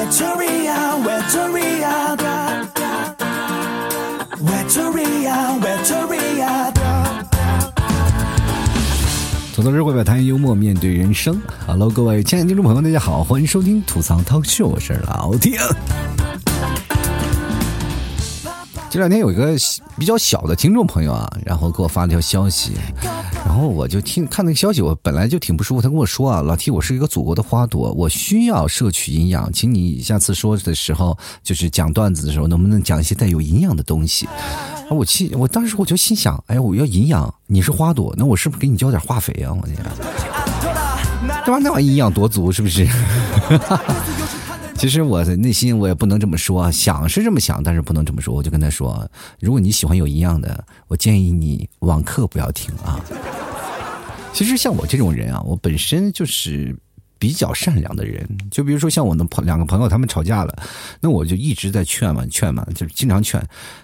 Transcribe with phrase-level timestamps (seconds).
[0.00, 0.06] 吐
[9.62, 11.38] 槽社会百态，幽默面对人生。
[11.66, 15.58] Hello，各位亲爱的听众朋友，大家好，欢迎收听吐槽 talk show，我是老铁。
[18.88, 19.54] 这两天有一个
[19.98, 22.72] 比较小的听众朋友啊，然后给我发了条消息，
[23.44, 25.82] 然后我就听看那个消息，我本来就挺不舒服。
[25.82, 34.28] 他跟我说啊，老 T，我是一个祖国的花朵，我需要摄取营养，请你下次说的时候，就是讲段子的时候，能不能讲一些带有营养的东西？
[34.90, 39.52] 我心，我当时我就心想，哎呀，我要营养，你是花朵，那我是不是给你浇点化肥啊？
[39.52, 39.76] 我天，
[41.44, 41.68] 这玩意儿？
[41.68, 42.86] 那玩意儿营养多足，是不是？
[44.80, 48.34] 其实我的内心我也不能这么说，想是这么想，但是不能这么说。
[48.34, 49.06] 我就跟他说，
[49.38, 52.98] 如果你喜欢有营养的，我建议你网课不要听啊。
[54.32, 56.74] 其实像我这种人啊，我本身就是。
[57.20, 60.56] 比较善良的人，就比如说像我的朋两个朋友，他们吵架了，
[61.00, 63.40] 那我就一直在劝嘛，劝嘛，就是经常劝。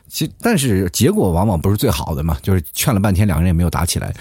[0.09, 4.15] 其但是结果往往不是最好的嘛，就是劝了半天，两个人也没有打起来，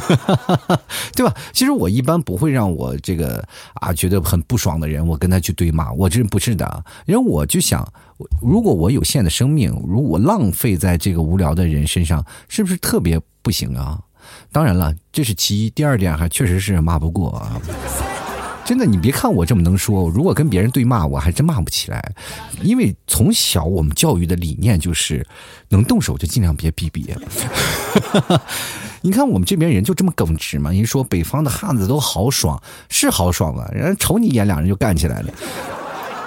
[1.14, 1.34] 对吧？
[1.52, 7.86] 其实我一般不会让我这个啊觉得很不爽的人，我跟他去对骂，我这不是的，因为我就想，
[8.40, 14.00] 如果我有限的生命，如果浪费在这个无聊的人身上，是不是特别不行啊？
[14.56, 15.68] 当然了，这是其一。
[15.68, 17.60] 第二点还确实是骂不过啊。
[18.64, 22.14] 真的，你别看我这么能说，如果跟别人对骂，我还真骂不起来。
[22.62, 25.22] 因为从小我们教育的理念就是，
[25.68, 27.14] 能动手就尽量别逼别。
[29.02, 30.72] 你看我们这边人就这么耿直嘛？
[30.72, 35.30] 人说北方的汉子都豪爽，是豪爽啊，人瞅你一眼，两人就干起来了。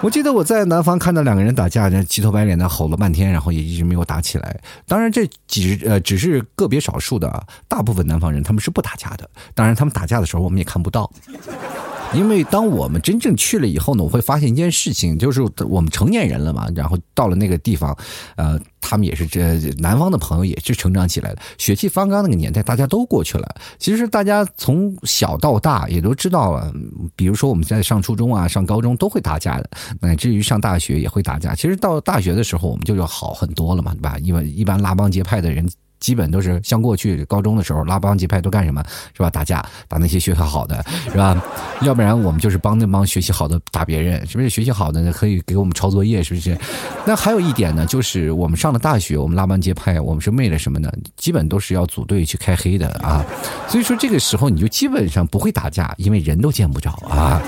[0.02, 4.58] 我记得我在南方看到两个人打架，那急头白脸的吼了半天，然后也一直没有打起来。
[4.88, 9.30] 当然，这只呃只是个别少数的，大部分南方人他们是不打架的。
[9.54, 11.12] 当然，他们打架的时候我们也看不到。
[12.14, 17.96] 因为当我们真正去了以后呢，我会发现一件事情，就是我们成年人了嘛，然后到了那个地方，
[18.36, 23.48] 呃，他们也是这南方的朋友也是成长起来的，血气方刚那个年代，大家都过去了。
[23.78, 26.74] 其实大家从小到大也都知道了，
[27.16, 29.70] 比如说我们在上初中啊、上高中都会打架的，
[30.02, 31.54] 乃至于上大学也会打架。
[31.54, 34.18] 其实到大学的时候，我们就要好很多了嘛，对吧？
[34.18, 35.70] 一般一般拉帮结派的人。
[36.00, 38.84] 基本都是像过去高中的时候拉帮结派都干什么
[39.16, 39.30] 是吧？
[39.30, 41.42] 打架打那些学习好的是吧？
[41.82, 44.50] 要不然我们就是帮那帮学习好的打别人，是不是？
[44.50, 46.58] 学习好的呢可以给我们抄作业，是不是？
[47.06, 50.92] 那还有一点呢，就是我们上了大学，我们拉帮结派，我们是为了什么呢？
[51.16, 53.24] 基本都是要组队去开黑的啊。
[53.68, 57.42] 所以说这个时候你就基本上不会打架，因为人都见不着啊。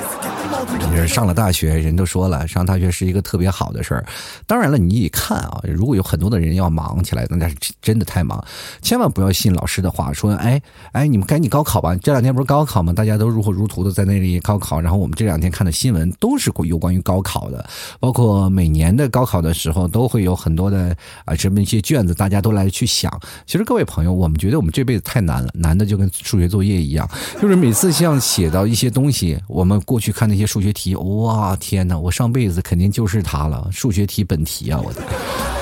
[0.89, 4.05] 你是上了大学，人都说了，上大学是一个特别好的事儿。
[4.45, 8.40] 当然了，你一看啊，如果有很多的人要忙起来，那是真的太忙。
[8.81, 11.95] 千万不要信老师的话，说哎哎，你们赶紧高考吧。
[11.95, 12.93] 这两天不是高考吗？
[12.93, 14.79] 大家都如火如荼的在那里高考。
[14.79, 17.65] 然后我们这两天看的新闻都是有关于高考的，
[17.99, 23.11] 包括每年的高考的时候都会有很多的啊这么一些卷子，大家都来去想。
[23.45, 27.09] 其实各位朋友，我们觉得我们这辈子太难了，难的就跟数学作业一样，
[27.41, 35.01] 就是每次像写到一些东西，我们过去看那些数学题，哇天哪，我上辈子肯定就是他了，数学题本题啊，我的。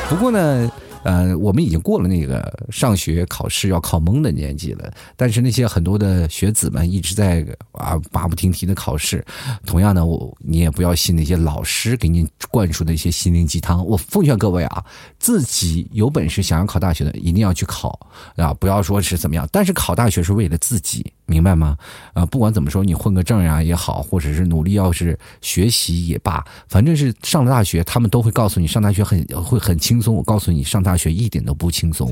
[0.10, 0.72] 不过呢。
[1.04, 9.24] 呃，我们已经过了那个上学考试要考懵的年纪了，但是那些很多的学子们一直在啊马不停蹄的考试。
[9.66, 13.84] 同样呢，我你也不要信那些老师给你灌输的一些心灵鸡汤。
[13.86, 14.84] 我奉劝各位啊，
[15.20, 17.98] 自己有本事想要考大学的，一定要去考
[18.36, 19.48] 啊，不要说是怎么样。
[19.54, 21.78] 但是考大学是为了自己，明白吗？
[22.14, 30.14] 啊，不管怎么说，你混个证呀也好，或者是努力要是学习也罢，反正是上了大学，他们都会告诉你上大学很会很轻松。
[30.14, 30.89] 我告诉你上大。
[30.90, 32.12] 大学一点都不轻松。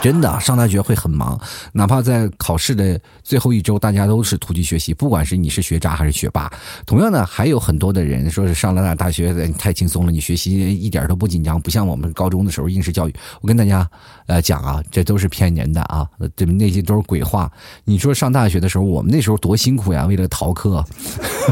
[0.00, 1.38] 真的上大学会很忙，
[1.72, 4.94] 哪怕在考试的最后一周，大家都是突击学习。
[4.94, 6.50] 不管是你是学渣还是学霸，
[6.86, 13.14] 同样呢，还有很多的人说是上了大大学太轻松了，你学习一点都不紧张，不像我们高中的时候应试教育。
[13.40, 13.88] 我跟大家
[14.26, 17.50] 呃讲啊，这都是骗人的啊，这那些都是鬼话。
[17.84, 20.84] 你说上大学的时候，我们那时候多辛苦呀，为了逃课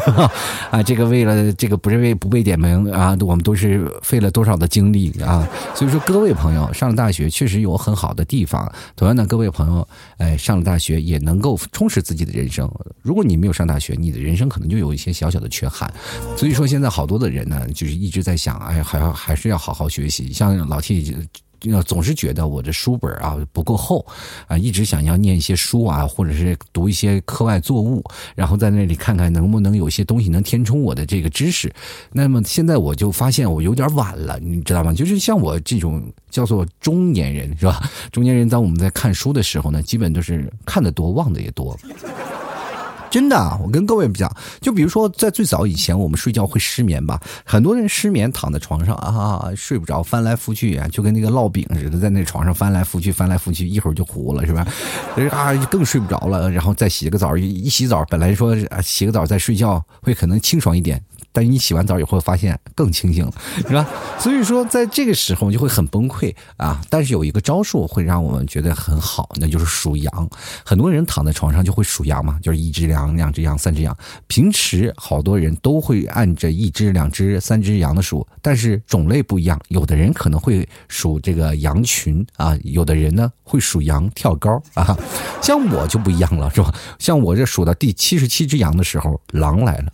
[0.71, 5.47] 啊，这个为了这个不是为不被点名啊，我们都是费了多少的精力啊。
[5.75, 8.36] 所以说，各位朋友，上了大学确实有很好的地。
[8.37, 9.89] 地方，同样呢，各位朋友，
[10.19, 12.71] 哎，上了大学也能够充实自己的人生。
[13.01, 15.91] 如果你没有上大学，你的人生可能就有一些小小的缺憾。
[16.37, 20.31] 所以说，现在好多的人呢，就是一直在想，哎，还要还是要好好学习。
[20.35, 21.17] 像老 T。
[21.63, 24.05] 要总是觉得我的书本啊不够厚
[24.47, 28.03] 啊，一直想要念一些书啊，或者是读一些课外作物，
[28.35, 31.73] 然后在那里看看能不能有些东西能填充我的这个知识。
[32.13, 34.93] 那么现在我就发现我有点晚了，你知道吗？
[34.93, 37.83] 就是像我这种叫做中年人是吧？
[38.13, 41.79] 中年人当我们在看书的时候呢，基本都是看的多，忘的也多。
[43.11, 44.31] 真的，我跟各位讲，
[44.61, 54.67] 就比如说在最早以前，我们睡觉会失眠吧，很多人失眠躺在床上啊，睡不着，翻来覆去啊，就跟那个烙饼似的，在那床上翻来覆去，翻来覆去，一会儿就糊了，是吧？
[55.31, 61.03] 啊，更睡不着了，然后再洗个澡，一洗澡，本来说，洗个澡再睡觉会可能清爽一点。
[61.37, 63.33] 但是你洗完澡以后发现更清醒了，
[63.69, 63.87] 是吧？
[64.19, 66.81] 所以说在这个时候就会很崩溃啊。
[66.89, 70.31] 但是有一个招数会让我们觉得很好，那就是数羊。
[70.65, 73.95] 很多人躺在床上就会数羊嘛，就是一只羊、两只羊、三只羊。
[74.29, 79.61] 平时好多人都会按着一只、两只、三只羊的数，但是种类不一样。
[79.69, 84.97] 有的人可能会数这个羊群啊，有的人呢会数羊跳高啊。
[85.43, 86.75] 像我就不一样了，是吧？
[86.99, 89.93] 像我这数到第七十七只羊的时候，狼来了。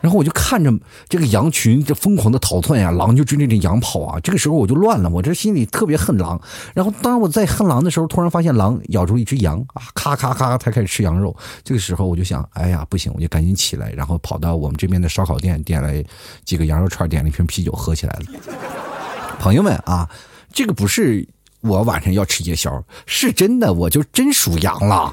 [0.00, 0.72] 然后我就看着
[1.08, 4.20] 这个羊群这疯狂的逃窜呀，狼就追着这羊跑啊。
[4.20, 6.40] 这个时候我就乱了，我这心里特别恨狼。
[6.74, 11.36] 然后当我在恨狼的时候，突然发现狼咬住一只羊啊，咔咔咔，才开始吃羊肉。
[11.64, 15.92] 这个时候我就想，哎呀，不行，我就赶紧起来，然后跑到我们这边的烧烤店，点了
[16.44, 18.26] 几个羊肉串，点了一瓶啤酒，喝起来了。
[19.40, 20.08] 朋友们啊，
[20.52, 21.26] 这个不是
[21.60, 25.12] 我晚上要吃夜宵，是真的，我就真属羊了。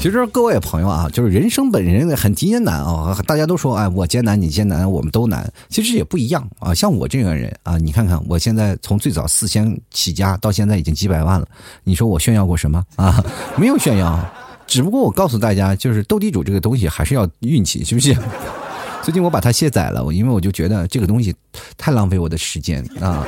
[0.00, 5.46] 其实各位朋友啊，就是人生本身很艰难啊，大家都说哎，我艰难，你艰难，我们都难。
[5.68, 11.46] 其实也不一样啊，像我这个人啊，你看看我现在从最早四千起家到现在已经几百万了，
[11.84, 13.22] 你说我炫耀过什么啊？
[13.58, 14.18] 没有炫耀，
[14.66, 18.16] 只不过我告诉大家，就是斗地主这个东西还是要运气，是不是？
[19.04, 21.34] 最近我把它卸载了，因为我就觉得这个东西
[21.76, 23.26] 太浪费我的时间啊。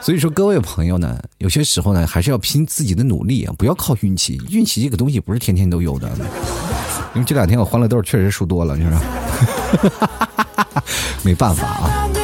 [0.00, 4.40] 所以说，各位朋友呢，有些时候呢，还是要拼自己的努力啊，不要靠运气。
[4.50, 6.10] 运气这个东西不是天天都有的。
[7.14, 9.00] 因为这两天我欢乐豆确实输多了，你说，
[11.24, 12.15] 没办法啊。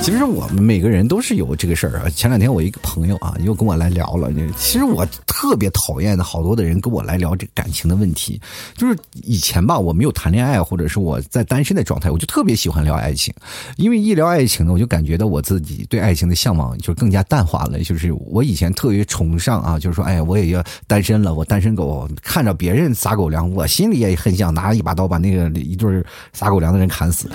[0.02, 2.08] 其实我们每个人都是有这个事儿啊。
[2.08, 4.30] 前两天我一个朋友啊，又跟我来聊了。
[4.56, 8.40] 其实我特别讨厌的好多的人跟我来聊这感情的问题。
[8.74, 13.32] 就是以前吧，我没有谈恋爱，或者是我在单身的状态，我就特别喜欢聊爱情。
[13.76, 17.78] 因为一聊爱情呢，我就感觉到我自己对爱情的向往就更加淡化了。
[17.80, 26.02] 就是我以前特别崇尚啊，就是说，哎，我也要单身了，我单身狗，看着别人撒狗粮，我心里也很想拿一把刀把那个一对
[26.32, 27.28] 撒狗粮的人砍死。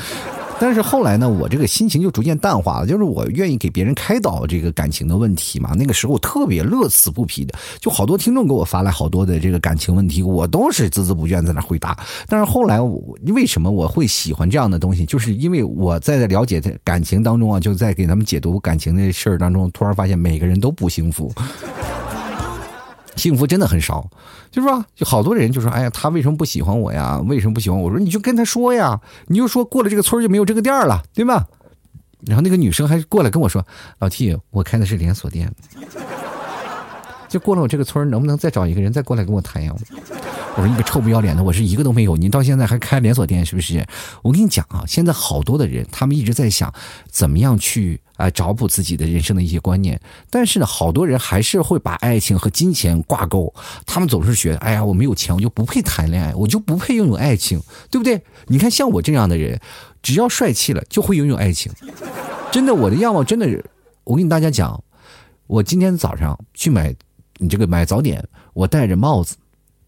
[0.59, 2.87] 但是后来呢，我这个心情就逐渐淡化了。
[2.87, 5.71] 就是我愿意给别人开导这个感情的问题嘛。
[5.77, 11.97] 那个时候特别乐此不疲的，就好多听众给我发来好多的这个感情问题，我都是孜孜不倦在那回答。
[12.27, 15.05] 但是后来我，为什么我会喜欢这样的东西？
[15.05, 21.33] 就是因为我在了解感情当中啊，就在给他们解读感情的事儿当中，突然发现每个人都不幸福。
[23.15, 24.09] 幸福真的很少，
[24.51, 27.19] 就是说，就好多人就说：“哎呀，他为什么不喜欢我呀？
[27.27, 31.47] 为什么不喜欢我？”说：“你就跟他说呀，你就说过了这个村就没有这个店了，对吧？”
[32.25, 33.65] 然后那个女生还过来跟我说
[33.99, 35.53] ：“老 T，我开的是连锁店，
[37.35, 39.75] 就过了我这个村能不能再找一个人再过来跟我谈呀？”
[40.55, 43.85] 我说：“你个臭不要脸的，我是一个都没有，你到现在还开连锁店是不是？”
[44.23, 46.73] 我跟你讲啊，现在好多的人，他们一直在想
[47.11, 47.99] 怎么样去。
[48.15, 49.99] 啊，找补自己的人生的一些观念，
[50.29, 53.53] 但是呢，好多人还是会把爱情和金钱挂钩。
[53.85, 57.61] 他们总是觉得，哎呀，我没有钱，我就不配谈恋爱，我就不配拥有爱情，
[57.91, 58.23] 对不对？
[58.47, 59.59] 你看，像我这样的人，
[60.01, 61.69] 只要帅气了，就会拥有爱情。
[62.53, 63.45] 真的，我的样貌真的，
[64.05, 64.81] 我跟大家讲，
[65.47, 66.95] 我今天早上去买
[67.37, 68.23] 你这个买早点，
[68.53, 69.35] 我戴着帽子，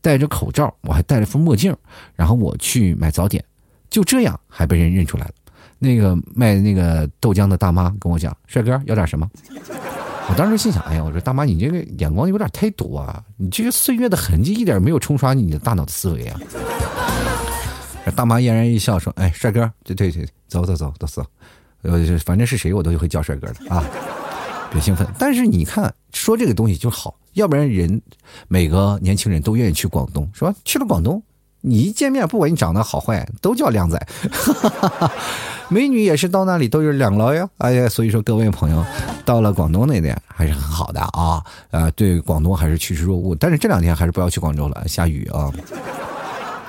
[0.02, 1.76] 戴着口罩，我还戴了副墨镜，
[2.16, 3.44] 然后我去买早点，
[3.90, 5.32] 就这样还被人认出来了。
[5.80, 9.30] 那个卖那个豆浆的大妈跟我讲：“帅哥，要点什么？”
[10.30, 13.24] 我当时心想：“哎呀，我说大妈，你这个眼光有点太毒啊！
[13.38, 16.40] 你这个岁月的痕迹一点没有冲刷你的大脑的思维啊！”
[18.16, 21.26] 大妈嫣然一笑说：“哎，帅哥，对对对，走走走，走走，
[21.84, 23.86] 呃，反正是谁我都会叫帅哥的啊，
[24.72, 25.08] 别兴奋。
[25.18, 28.02] 但是你看，说这个东西就好，要不然人
[28.48, 30.54] 每个年轻人都愿意去广东，是吧？
[30.66, 31.22] 去了广东。”
[31.60, 34.08] 你一见面，不管你长得好坏，都叫靓仔。
[35.70, 37.50] 美女也是到那里都是两老呀。
[37.58, 38.86] 哎呀，所以说各位朋友，
[39.26, 41.44] 到了广东那边还是很好的啊。
[41.72, 45.52] 呃，对广东还是趋之若鹜，但是这两天还是不要去广州了，下雨啊。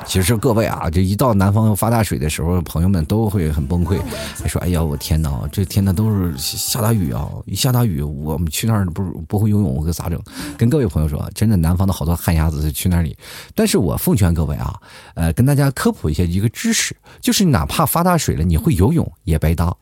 [0.09, 3.99] 其实各位啊，这一到南方发大水的时候，朋友们都会很崩溃，
[4.47, 7.29] 说：“哎呀，我天哪，这天呐都是下大雨啊！
[7.45, 10.19] 一下大雨，我们去那儿不不会游泳，我可咋整？”
[10.57, 13.15] 跟各位朋友说，真的，南方的好多旱鸭子去那里。
[13.55, 14.75] 但是我奉劝各位啊，
[15.15, 19.77] 呃，跟大家科普一下一个知识，就是哪怕发大水了，你会游泳也白搭。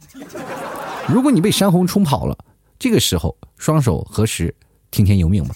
[1.06, 2.36] 如果你被山洪冲跑了，
[2.80, 4.52] 这个时候双手合十，
[4.90, 5.54] 听天由命吧，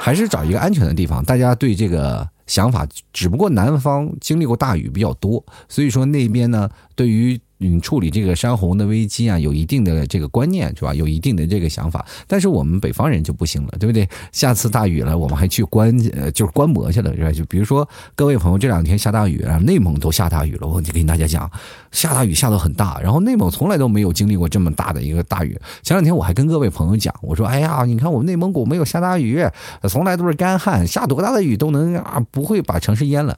[0.00, 1.22] 还是找一个安全的地方。
[1.22, 2.26] 大家对这个。
[2.48, 10.94] 想法只不过南方经历过大雨比较多，所以说那边呢，对于嗯处理这个山洪的危机啊，有一定的这个观念是吧？
[10.94, 12.04] 有一定的这个想法。
[12.26, 14.08] 但是我们北方人就不行了，对不对？
[14.32, 17.32] 下次大雨了，我们还去观呃就是观摩去了是吧？
[17.32, 21.50] 就比如说各位朋友，这两天下大雨啊，内蒙都下大雨了，我就跟大家讲，
[21.90, 25.58] 下大雨下得很大，然后内蒙从来都没有经历过这么大的一个大雨。
[25.82, 29.44] 前两天我还跟各位朋友讲，我说哎呀，你看我们内蒙古没有下大雨，
[29.88, 33.36] 从来都是干旱，下多大的雨都能啊不会把城市淹了。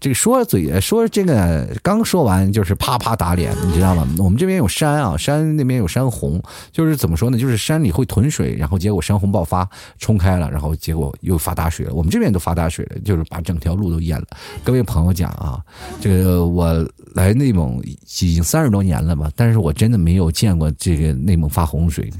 [0.00, 4.06] 这个说嘴说这个刚说完就是啪啪打脸，你知道吗？
[4.18, 6.40] 我们这边有山啊，山那边有山洪，
[6.70, 7.38] 就是怎么说呢？
[7.38, 11.92] 就是山里会囤水，然后结果山洪爆发冲开了，然后结果又发大水了。
[11.94, 14.26] 我们这边都发大水了，就是把整条路都淹了。
[14.62, 15.60] 各位朋友讲啊，
[16.00, 17.98] 这个我来内蒙已
[18.34, 22.12] 经三十多年了吧，但是我真的没有见过这个内蒙发洪水，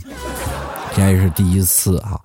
[0.94, 2.20] 现在是第一次啊。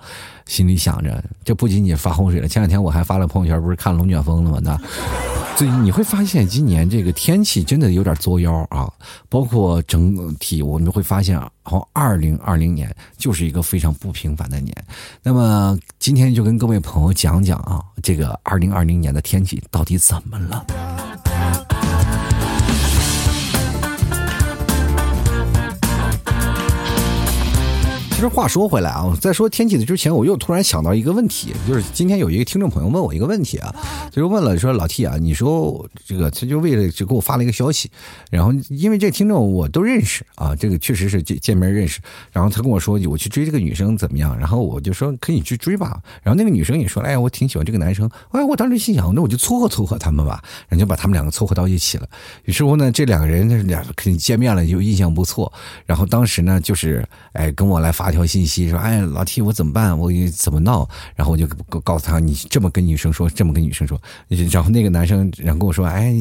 [0.45, 2.47] 心里想着，这不仅仅发洪水了。
[2.47, 4.59] 前两天我还发了朋友圈，不是看龙卷风了吗？
[4.61, 4.77] 那，
[5.57, 8.91] 所以你会发现今年这个天气真的有点作妖啊。
[9.29, 14.75] 包括整体，我们会发现，好，二零二零年就是一个非常不平凡的年。
[15.21, 20.65] 那么今天就跟各位朋友讲讲啊，这个二零二零年的天气到底怎么了？
[28.23, 33.75] 实话说回来啊，在说天气的之前，我又突然想到一个问题，就是今天有一个听众朋友问我一个问题啊，
[34.11, 37.91] 就是问了说老 T 啊，你说这个他就为了就给我发了一个消息，
[38.31, 41.99] 然后因为这听众我都认识啊，这个确实是见见面认识，
[42.31, 52.07] 然后他跟我说我去追这个女生怎么样，然后我就说可以去追吧，然后那个女生也说哎我挺喜欢这个男生，哎我当时心想那我就撮合撮合他们吧，然后就把他们两个撮合到一起了，
[52.45, 55.51] 于是乎呢这两个人那两肯定见面了就印象不错，
[55.85, 58.12] 然后当时呢就是哎跟我来发。
[58.13, 59.97] 条信息说：“哎，老 T，我怎么办？
[59.97, 61.45] 我怎么闹？”然后我就
[61.83, 63.99] 告诉他：“你这么跟女生说，这么跟女生说。”
[64.51, 66.13] 然后那个男生然后跟我说：“哎，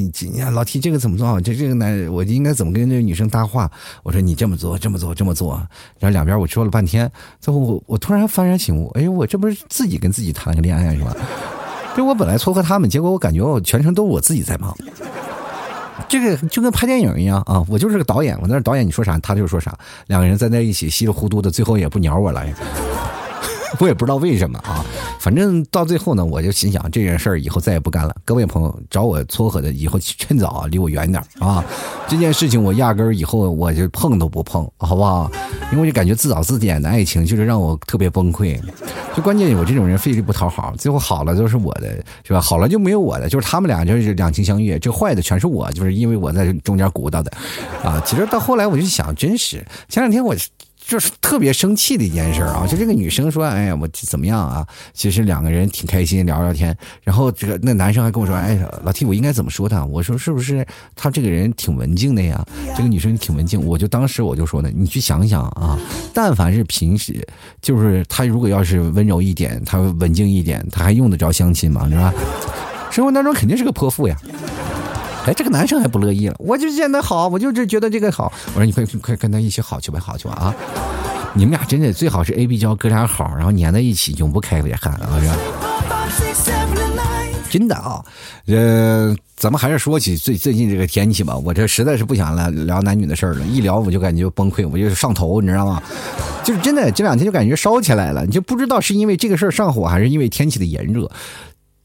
[0.52, 1.40] 老 T 这个怎么做？
[1.40, 3.70] 这这个男我应该怎么跟这个女生搭话？”
[4.02, 5.54] 我说：“你这么做，这么做，这么做。”
[6.00, 11.14] 然后两边我说了半天，最后我我突然幡然醒悟：“哎，我这不是自己跟自己谈个恋爱是吧？
[11.96, 14.74] 就我本来撮合他们，结果我感觉我全程都是我自己在忙。”
[16.08, 17.64] 这个就跟拍电影一样啊！
[17.68, 22.44] 我就是个导演，我那是导演，你说啥他就说啥，两个人在那一起稀里糊涂的，最后也不鸟我了。
[23.78, 24.84] 我也不知道为什么啊，
[25.18, 28.14] 反正到最后呢，我就心想这件事儿以后再也不干了。
[28.24, 31.64] 各位朋友找我撮合的，以后趁早，离我远点啊！
[32.06, 35.30] 这件事情我压根儿以后我就碰都不碰，好不好？
[35.72, 38.60] 因为我就感觉自导自演的爱情就是让我特别崩溃。
[39.16, 41.92] 就关键我这种人费力不讨好，最后好了都是我的，
[42.24, 42.40] 是吧？
[42.40, 47.32] 好了就没有我的，就是他们俩就是两情相悦，这坏的全是我，就是因为我在中间鼓捣的
[47.82, 48.02] 啊。
[48.04, 50.36] 其实到后来我就想，真是前两天我。
[50.86, 52.66] 就是特别生气的一件事啊！
[52.68, 56.76] 就这个女生说：“哎呀，我怎么样啊？”其实两个人挺开心，聊聊天。
[57.02, 62.44] 然后这个那男生还跟我说：“哎，老 T，我应该怎么说他？”我说：“是不是他这个人挺文静的呀？”
[62.76, 63.64] 这个女生挺文静。
[63.64, 65.78] 我就当时我就说呢：“你去想想啊，
[66.12, 67.26] 但凡是平时，
[67.62, 71.88] 就是他如果要是温柔一点，他文静一点，他还用得着相亲吗？
[71.88, 72.12] 是吧？
[72.90, 74.16] 生活当中肯定是个泼妇呀。”
[75.26, 78.32] 哎，这个男生还不乐意了，我就见他好，我就是觉得这个好。
[78.54, 80.54] 我说你快快跟他一起好去吧，好去吧啊！
[81.34, 85.20] 你们俩真的最好是 A B 交哥俩好，然后粘在一起，永不开裂痕啊！
[87.48, 88.02] 真的啊，
[88.46, 91.36] 呃，咱们还是说起最最近这个天气吧。
[91.36, 95.82] 我这实在是不想了聊男女的事儿了，一聊我就感觉崩溃，我就上头，你知道吗？
[96.42, 101.08] 就是真的这两天就感觉烧起来了，你就不知道是因为这个事儿上火，还是因为天气的炎热。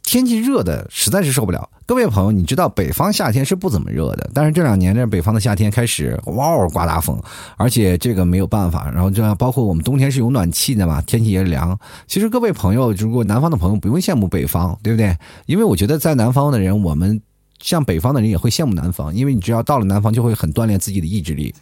[0.08, 7.22] 天气热的实在是受不了，各位朋友，你知道北方夏天是不怎么热的，但是这两年这北方的夏天开始哇哦刮大风，
[7.58, 11.78] 而且这个没有办法，然后这样包括我们冬天是有暖气的嘛，天气也凉。
[12.08, 15.14] 其实各位朋友，如果南方的朋友不用羡慕北方，对不对？
[15.46, 17.22] 因为我觉得在南方的人，我们
[17.60, 21.54] 像北方的人也会羡慕南方，因为你只要到了南方，就会很锻炼自己的意志力。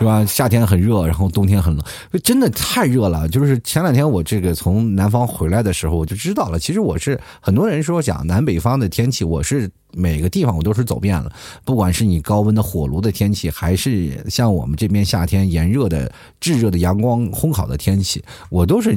[0.00, 0.24] 是吧？
[0.24, 1.84] 夏天很热，然后冬天很冷，
[2.24, 3.28] 真的太热了。
[3.28, 6.58] 就是前两天我这个从南方回来的时候，我就知道了。
[6.58, 11.30] 其实我是很多人说讲南北方的天气，我是每个地方我都是走遍了。
[11.66, 18.96] 不管是你高温的火炉的天气，还是像我们这边夏天炎热的炙热的阳光烘烤的天气，我都是。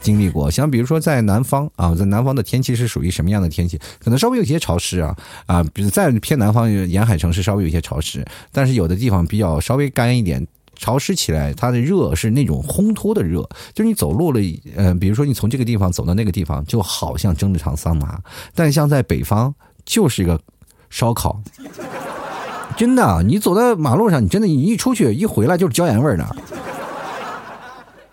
[0.00, 3.78] 经历过，像比如说在南方啊，在南方的天气是属于什么样的天气？
[4.02, 5.14] 可能稍微有些潮湿啊
[5.46, 13.42] 啊，比如在偏南方沿海城市稍微有些潮湿，但是有的地方比较稍微干一点，潮湿起来它的热是那种烘托的热，
[13.74, 14.40] 就是你走路了，
[14.74, 18.18] 呃，比如说你从这个地方走到那个地方，就好像蒸了场桑拿，
[18.54, 19.54] 但像在北方
[19.84, 20.40] 就是一个
[20.88, 21.40] 烧烤，
[22.76, 26.36] 真的，你走在马路上，你真的你一出去一回来就是椒盐味儿的，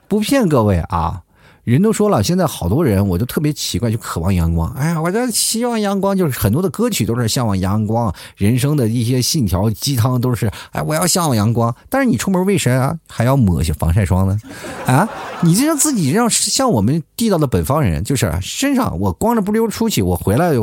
[0.09, 1.23] 不骗各位啊。
[1.67, 4.71] 人都说了，现在好多人我就特别奇怪，就渴望阳光。
[4.71, 11.75] 哎呀，我这希望阳光，就是很多的歌曲都是向往阳光，人生的一些信条鸡汤都是，哎，我要向往阳光。
[11.89, 14.39] 但是你出门为啥还要抹些防晒霜呢？
[14.85, 15.05] 啊，
[15.41, 20.53] 你这让自己让像我们地道的北方人，就是身上我光着不溜出去，我回来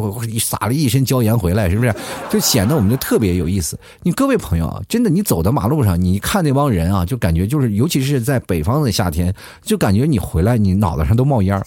[0.40, 1.94] 撒了一身椒盐回来，是不是？
[2.30, 3.78] 就显得我们就特别有意思。
[4.04, 11.60] 你各位朋友啊，真的，你走到马路上，你看那帮人啊，就感觉就是，尤其是在北方的夏天，就感觉你回来，你脑脑袋上都冒烟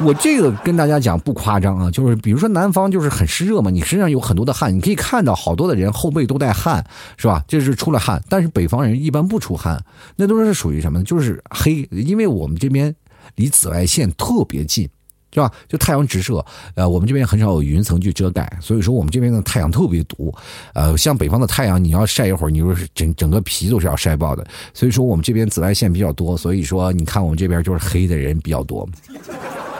[0.00, 6.84] 我这个跟大家讲不夸张啊，就是比如说南方就是很湿热嘛，你身上有很多的汗，你可以看到好多的人后背都带汗，
[7.16, 7.42] 是吧？
[7.46, 8.22] 这是出了汗。
[8.28, 9.82] 但是北方人一般不出汗，
[10.16, 11.04] 那都是属于什么呢？
[11.04, 12.94] 就是黑，因为我们这边
[13.36, 14.88] 离紫外线特别近。
[15.36, 15.52] 是吧？
[15.68, 16.42] 就太阳直射，
[16.74, 20.34] 呃，我们这边很少有云层去遮盖，所以说我们这边的太阳特别毒。
[20.72, 24.46] 呃，像北方的太阳，你要晒一会儿，你就是整整个皮都是要晒爆的。
[24.72, 28.88] 所以说我们这边紫外线比较多，所以说你看我们这边就是黑的人比较多。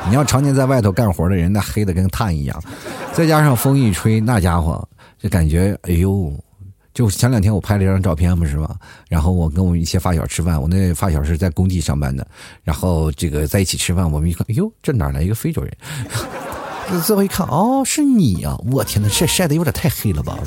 [0.06, 2.62] 你要常年在外头干活的人，那黑的跟炭一样，
[3.14, 4.86] 再加上风一吹，那家伙
[5.18, 6.30] 就感觉哎呦。
[6.96, 8.74] 就前两天我拍了一张照片，不是吗？
[9.06, 12.26] 然后我跟我们一些发小吃饭，我那发小是在工地上班的，
[12.64, 15.76] 然后这个在一起吃饭，我们一看，哎呦，这哪来一个非洲人？
[17.04, 18.56] 最后一看，哦，是你呀！
[18.72, 20.38] 我天哪，晒晒的有点太黑了吧？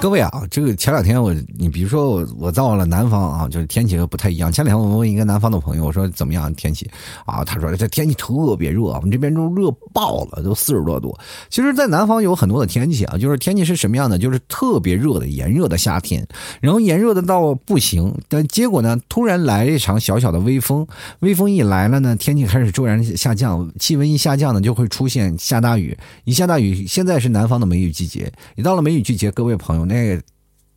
[0.00, 4.50] 各位啊，这个前两天我，你比如说我，我到了南方啊，就是天气不太一样。
[4.50, 6.90] 前两天我问一个南方的朋友，我说怎么样天气
[7.26, 7.44] 啊？
[7.44, 11.14] 他说这天气特别热，我们这边都热爆了，都四十多度。
[11.50, 14.18] 其实，在南方有很多的天气啊，就是天气是什么样的？
[14.18, 16.26] 就是特别热的炎热的夏天，
[16.62, 20.86] 然后炎热的到不行，但结果呢，突然来一场小小的微风，
[21.18, 25.94] 微风一来了呢，天气开始骤然下降，气温一下降呢，就会出现下大雨。
[26.24, 29.89] 一下大雨，现在是南方的梅雨季节，一到了梅雨季节，各位朋友。
[29.90, 30.22] 那个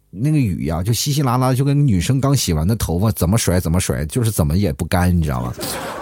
[0.10, 5.53] 那个雨呀，就稀稀拉拉，就跟女生刚洗完的头发怎么甩怎么甩，就是怎么也不干，你知道吗？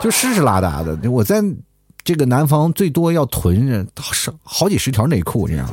[0.02, 0.98] 就湿湿拉拉的。
[1.10, 1.44] 我在
[2.04, 5.70] 这个南方最多要囤上好几十条内裤，这样？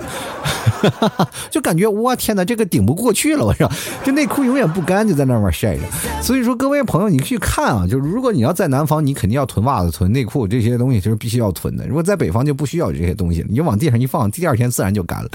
[1.51, 3.69] 就感觉我天哪，这个顶不过去了，我说
[4.05, 5.83] 这内裤永远不干，就在那块晒着。
[6.23, 11.87] 所以说，各位朋友，你去看啊，就是如果你要在南方，你肯定要囤袜子、囤内裤这些东西，就是必须要囤的。
[11.89, 15.31] 如果在北方就不需要这些东西，你往地上一放，第二天自然就干了。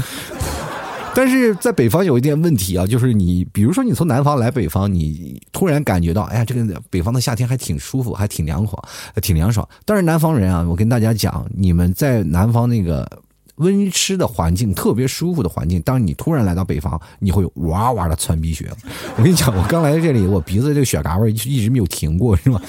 [1.16, 8.78] 但是在北方有一点问题啊，就是你，比如说你从南方来北方，你突然感觉到，哎呀，这个北方的夏天还挺舒服，还挺凉快，
[9.22, 9.68] 挺凉爽。
[9.86, 13.08] 但是南方人啊，我跟大家讲，你们在南方那个。
[13.56, 15.82] 温湿的环境，特别舒服的环境。
[15.82, 18.72] 当你突然来到北方，你会哇哇的窜鼻血。
[19.16, 22.62] 我跟你讲，我刚来这里，我鼻子这个血嘎味一直没有停过，是吧？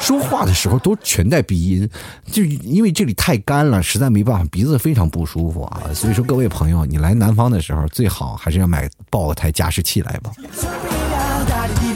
[0.00, 1.88] 说话的时候都全带鼻音，
[2.26, 5.82] 就因为这里太干了，实在没办法，鼻子非常不舒服啊。
[5.94, 10.32] 所以说，各位朋友，你来南方的时候，最好还是要买抱台加湿器来吧。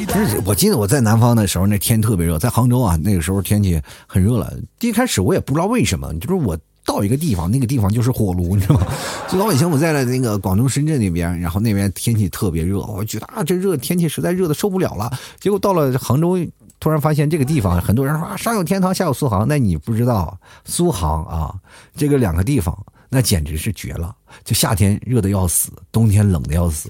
[0.07, 4.53] 不是我记得我在南方的时候，那天特别热，在杭州啊，那个时候天气很热了。
[4.81, 6.57] 一开始我也不知道为什么，就是我。
[6.87, 8.87] 到一个地方，那个地方就是火炉，你知道吗？
[9.29, 15.11] 最早以前我在了那个广东深圳那边，然后那边天气特别热，我觉得啊，这热天气实在热的受不了了。
[15.41, 16.39] 结果到了杭州，
[16.79, 19.45] 突然发现这个地方，很多人说啊，上有天堂，下有苏杭。
[19.49, 21.53] 那你不知道，苏杭啊，
[21.97, 24.15] 这个两个地方，那简直是绝了。
[24.45, 26.89] 就夏天热的要死，冬天冷的要死，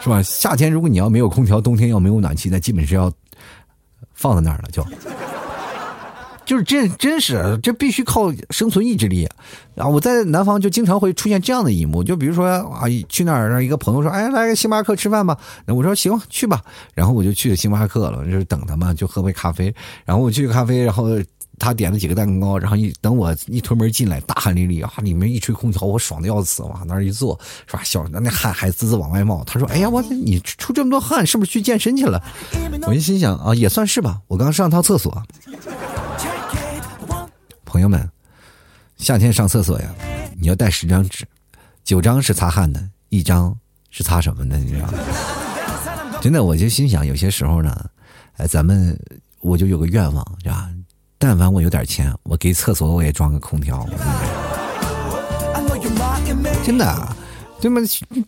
[0.00, 0.22] 是吧？
[0.22, 3.12] 夏天如果你要没有空调，冬天要没有暖气，那基本是要
[4.14, 4.86] 放在那儿了，就。
[6.44, 9.28] 就是真真是，这必须靠生存意志力
[9.76, 9.86] 啊！
[9.86, 16.60] 我在南方就经常会出现这样的一幕，就比如说啊，去那儿让一个朋友说：“哎，来个星巴克吃饭吧。”我说：“行，去吧。”
[16.94, 19.72] 然后我就去星巴克了，就是等他嘛，就喝杯咖啡。
[20.04, 21.06] 然后我去咖啡，然后
[21.58, 27.82] 他点了几个蛋糕，然后一等我一推门进来，大汗淋漓啊，里面一吹空调，我爽的要死，往那儿一坐，是吧？
[27.84, 29.44] 小那汗还滋滋往外冒。
[29.44, 32.20] 他说：“哎呀，我你出这么多汗，是不是去健身去了？”
[32.88, 35.22] 我一心想啊，也算是吧，我刚上趟厕所。
[37.72, 38.06] 朋友们，
[38.98, 39.88] 夏天上厕所呀，
[40.38, 41.26] 你要带十张纸，
[41.82, 43.56] 九张是擦汗的，一张
[43.88, 44.58] 是擦什么的？
[44.58, 44.98] 你知道吗？
[46.20, 47.74] 真的，我就心想，有些时候呢，
[48.36, 48.94] 哎，咱们
[49.40, 50.68] 我就有个愿望，是吧？
[51.16, 53.88] 但凡我有点钱，我给厕所我也装个空调。
[56.62, 57.16] 真的。
[57.62, 57.80] 对吗？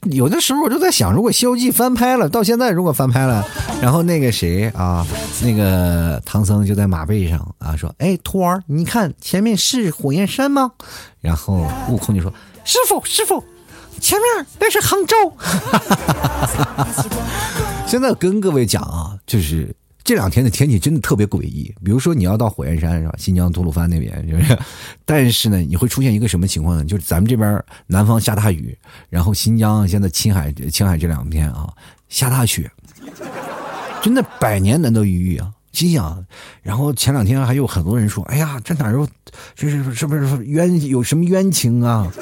[0.04, 3.44] 有的时候我就在想，如果《西游记》翻拍了，到现在如果翻拍了，
[3.82, 5.04] 然后那个谁啊，
[5.42, 10.70] 那个唐僧就在马背上啊，说：“哎，徒儿，你看前面是火焰山吗？”
[11.20, 12.32] 然后悟空就说
[12.64, 13.42] ：“师傅，师傅，
[13.98, 15.16] 前面那是杭州。
[17.88, 19.74] ”现在跟各位讲啊，就是。
[20.04, 23.14] 这两天的天气真的特别诡异，比如说你要到火焰山是吧？
[23.16, 24.58] 新疆吐鲁番那边是不是？
[25.06, 26.84] 但是呢，你会出现一个什么情况呢？
[26.84, 28.76] 就是咱们这边南方下大雨，
[29.08, 31.72] 然后新疆现在青海青海这两天啊
[32.10, 32.70] 下大雪，
[34.02, 35.50] 真的百年难得一遇啊！
[35.72, 36.24] 心想，
[36.62, 39.08] 然后前两天还有很多人说：“哎呀，这哪有，
[39.56, 42.12] 这是是不是冤有什么冤情啊？”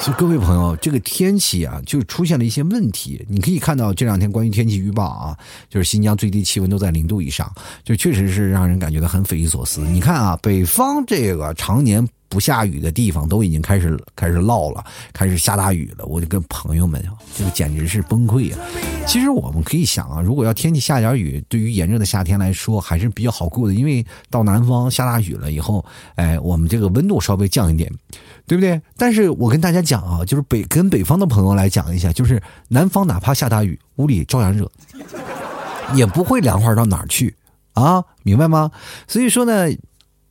[0.00, 3.24] 所以各位朋友，这个天气啊，就出现了一些问题。
[3.28, 5.36] 你可以看到这两天关于天气预报啊，
[5.68, 7.52] 就是新疆最低气温都在零度以上，
[7.84, 9.80] 就确实是让人感觉到很匪夷所思。
[9.80, 12.06] 你看啊，北方这个常年。
[12.30, 14.84] 不下雨的地方都已经开始开始涝了，
[15.14, 16.04] 开始下大雨了。
[16.04, 17.02] 我就跟朋友们，
[17.34, 18.58] 这个简直是崩溃啊！
[19.06, 25.82] 其实我们可以想啊，如果要天气下点雨，对于炎热的夏天来说还是比较好过的，因为到南方下大雨了以后，
[26.16, 27.90] 哎，我们这个温度稍微降一点，
[28.48, 28.80] 对不对？
[28.96, 34.68] 但是我跟大家讲啊，就是北跟北方的朋友来讲一下，就是南方哪怕下大雨，屋里照样热，
[35.94, 37.36] 也不会凉快到哪儿去
[37.74, 38.72] 啊，明白吗？
[39.06, 39.68] 所以说呢，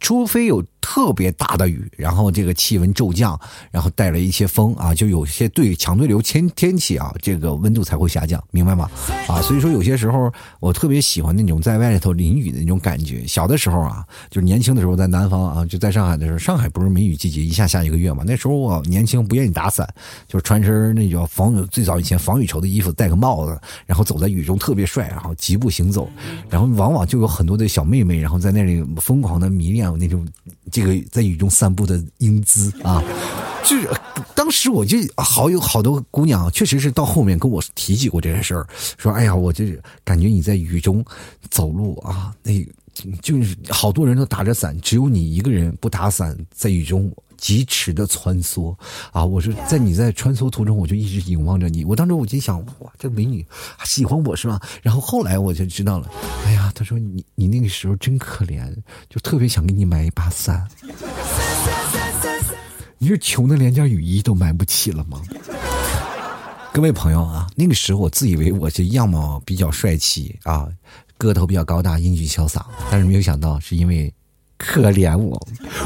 [0.02, 0.66] 除非有。
[0.90, 3.38] 特别大的雨，然后这个气温骤降，
[3.72, 8.90] 然后带来一些风啊，就有些对强对流天天气啊，这个温度才会下降，明白吗？
[9.28, 13.28] 啊，所以说有些时候我特别喜欢那种在外头淋雨的那种感觉。
[13.28, 18.24] 小的时候啊，就是年轻的时候在南方啊，就在上海的时候，上海不是梅雨季节，一下下一个月嘛。
[18.26, 19.86] 那时候我年轻不愿意打伞，
[20.26, 26.10] 就是穿身那叫防雨最早以前防雨绸的衣服，戴个帽子，然后走在雨中特别帅，然后疾步行走，
[26.50, 30.26] 然后往往就有很多的小妹妹，然后在那里疯狂的迷恋那种。
[30.78, 33.02] 这个在雨中散步的英姿啊，
[33.64, 33.90] 就是
[34.36, 41.04] 当时我就好有好多姑娘，确实是到后面跟我提起过这件事儿，说：“哎呀，我这感觉你在雨中
[41.50, 42.54] 走路啊，那
[43.24, 48.76] 就是好多人都打着伞，只有你一个人不打伞，在雨中。”疾驰的穿梭
[49.12, 49.24] 啊！
[49.24, 51.86] 我说在你在穿梭途中，我就一直凝望着你。
[51.86, 53.46] 我当时我就想，哇，这美女
[53.86, 54.60] 喜欢我是吧？
[54.82, 56.12] 然后后来我就知道了，
[56.46, 58.74] 哎呀，他说你你那个时候真可怜，
[59.10, 60.68] 就特别想给你买一把伞。
[62.98, 65.22] 你是穷的连件雨衣都买不起了吗？
[66.74, 70.68] 各位朋友啊，那个时候我自以为我这样貌比较帅气啊，
[71.18, 74.12] 个头比较高大，英俊潇洒，但是没有想到是因为。
[74.58, 75.40] 可怜我，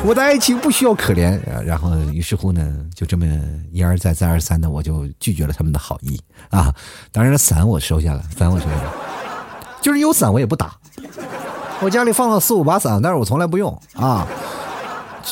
[0.05, 1.39] 我的爱情不需要可怜。
[1.65, 3.25] 然后，于是乎呢，就这么
[3.71, 6.73] 一而再、再而三的，我就拒绝了他们的好意啊。
[7.11, 8.93] 当然，伞我收下了，伞我收下了，
[9.81, 10.73] 就是有伞我也不打。
[11.81, 14.25] 我家里放了四五把伞，但是我从来不用啊，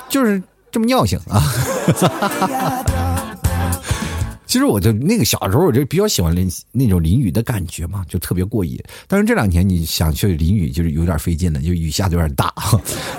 [0.10, 1.42] 就是这么尿性啊。
[4.50, 8.82] 其实我就那个小时候，我就比较喜欢淋那种淋雨的感觉嘛，就特别过瘾。
[9.08, 12.52] 但是这两年你想去淋雨，就是有点费劲了，就雨下 的有点大。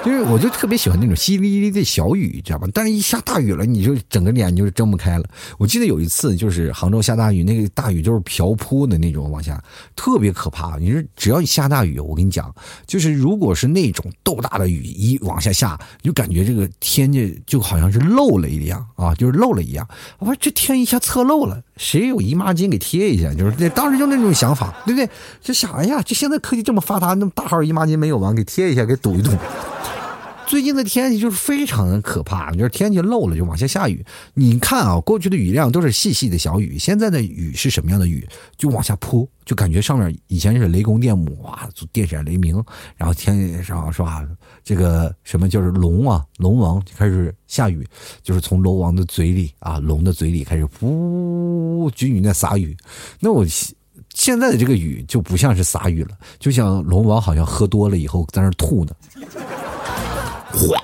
[0.04, 2.66] 就是我就特别喜欢那种淅沥沥的小雨，知道吧？
[2.74, 5.24] 但是一下大雨了，你就整个脸就是睁不开了。
[5.56, 9.62] 我记得有一次，就是杭州下大雨，那个大雨就是瓢泼的那种往下，
[9.94, 10.78] 特别可怕。
[10.78, 12.52] 你说只要一下大雨，我跟你讲，
[12.88, 19.88] 就是如果是那种豆大的雨一往下下，就感觉这个天就就好像是漏了一样啊，就是漏了一样。
[20.18, 21.19] 我说这天一下侧。
[21.24, 23.32] 漏了，谁有姨妈巾给贴一下？
[23.34, 25.08] 就是那当时就那种想法，对不对？
[25.40, 28.32] 就想，哎呀，这现在科技这么发达，那么大号姨妈巾没有吗？
[28.32, 29.30] 给贴一下，给堵一堵。
[30.50, 34.04] 最近的天气就是非常的可怕，就是天气漏了就往下下雨。
[34.34, 38.28] 你看啊，过去的雨量都是细细的小雨，现在的雨是什么样的雨？
[38.56, 42.60] 就往下泼，就感觉上面以前是雷公电母哇，电闪雷鸣，
[42.96, 44.26] 然后天上是吧？
[44.64, 47.86] 这个什么就是龙啊，龙王就开始下雨，
[48.20, 52.76] 就是从龙王的嘴里啊，龙的嘴里开始呼，均匀的洒雨。
[53.20, 53.46] 那我
[54.14, 58.92] 现在的这个雨就不像是洒雨了，就像龙王好像喝多了以后在那吐呢。
[60.54, 60.80] 哗！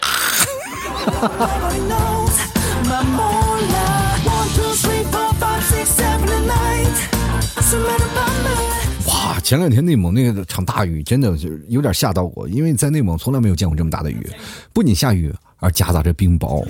[9.06, 9.40] 哇！
[9.40, 14.28] 前两天内蒙那个场大雨，真的就是有点吓到我，因为在内蒙从来没有见过这么大的雨，
[14.72, 16.64] 不仅下雨，而夹杂着冰雹。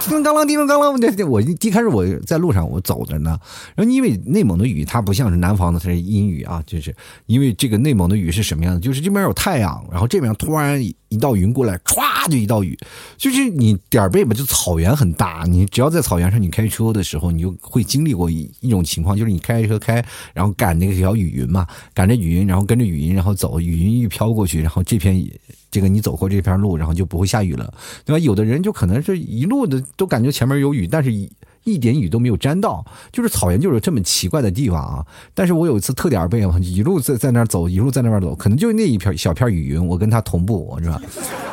[0.00, 3.38] 叮咚当啷，叮当啷，我我一开始我在路上我走着呢，
[3.74, 6.94] 然后因为内蒙的雨它不像是南方的，它是阴雨啊，就是
[7.26, 8.80] 因为这个内蒙的雨是什么样的？
[8.80, 12.78] 就是这边有太阳，然后这边突然一道云过来，歘就一道雨，
[13.16, 25.24] 就是你点儿背吧，就草原很大，你只要在草原上你开车的时候，你就会经历过一一种情况，就是你开车开，然后赶那个小雨云嘛，赶着雨云，然后跟着雨云，然后走，雨云一飘过去，然后这片。
[25.70, 27.72] 这个你走过这片路，然后就不会下雨了，
[28.04, 28.18] 对吧？
[28.18, 31.30] 有的人就可能是一路的都感觉前面有雨，但是一
[31.64, 35.04] 一点雨都没有沾到，就是草原就是这么奇怪的地方啊。
[35.34, 41.00] 但是我有一次特点背嘛，一路在在那走，一路在那边走，可能就那一片小片雨云，我跟他同步，是吧？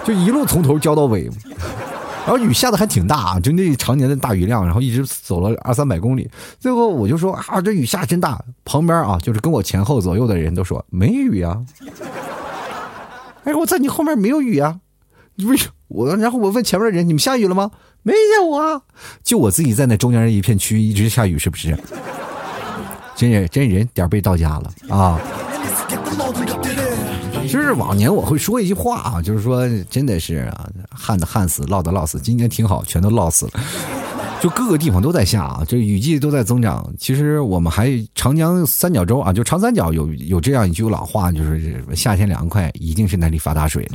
[0.06, 1.30] 就一路从头浇到尾，
[2.26, 11.60] 然后雨下的还挺大啊，就那常年的大雨量，然后一直走了二三百公里，最后我就说啊，这雨下真大，旁边啊，就是跟我前后左右的人都说没雨啊。
[13.46, 14.80] 哎，我在你后面没有雨啊，
[15.38, 16.16] 为什我？
[16.18, 17.72] 然后我问前面的人，你们下雨了吗？
[18.04, 18.82] 没有啊，
[19.24, 21.78] 就我自己在那中间一片区域一直下雨，是不是？
[23.16, 25.18] 真人真人点背到家了啊！
[27.44, 33.52] 就是往年我会说一句话啊，就是说真的是啊，旱的旱死，涝的涝死，今年挺好，全都涝死了。
[34.42, 36.88] 就各个地方都在下啊，这雨季都在增长。
[37.00, 43.90] 其实我们还长江三角洲啊，就长三角有有这样一句老话，就是夏天凉快，一定是那里发大水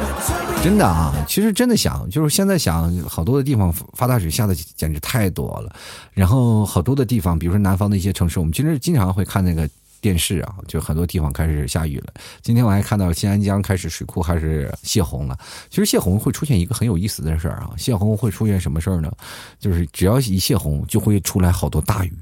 [0.62, 5.74] 真的啊，其实真的想，就是现在想，好多的地方发大水下的简直太多了。
[6.12, 9.68] 然后好多的地方，比如说南方的一些城市，我们其实经常会看那个。
[10.00, 12.12] 电视啊，就很多地方开始下雨了。
[12.42, 15.38] 今天我还看到新安江开始水库开始泄洪了。
[15.70, 19.10] 其实泄洪会出现一个很有意思的事儿啊，泄洪会出现什么事儿呢？
[19.58, 22.12] 就是只要一泄洪，就会出来好多大雨。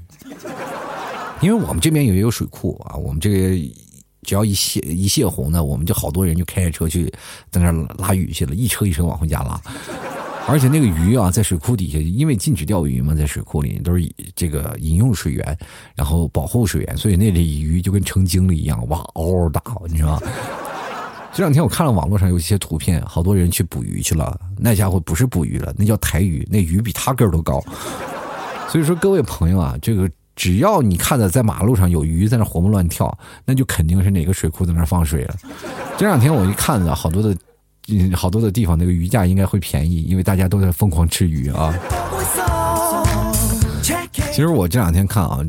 [1.41, 3.49] 因为我们这边也有水库啊，我们这个
[4.23, 7.13] 只要一泄一泄洪呢，我们就好多人就开着车去
[7.51, 9.61] 在那拉雨去了，一车一车往回家拉。
[10.47, 15.57] 而且那个鱼啊，在水库底下，因为禁止钓鱼嘛，在水库里都是这个饮用水源，
[15.95, 20.21] 然后保护水源，所以那里鱼就跟成精了一样，哇，嗷嗷大，你知道吗？
[21.33, 27.59] 这两天我看了网络上有一些图片，好多人去捕鱼去了，那家伙不是捕鱼了，那叫抬鱼，那鱼比他个儿都高。
[28.69, 35.35] 所以说，各位朋友啊，这个只要你看到在马路上有鱼在那活蹦乱跳，那就肯定是哪个水库在那放水了。
[35.97, 37.35] 这两天我一看呢，好多的。
[37.87, 41.73] 嗯，好多的地方那个鱼价应该会便宜，因为大家都在疯狂吃鱼啊。
[44.31, 45.39] 其实我这两天看啊，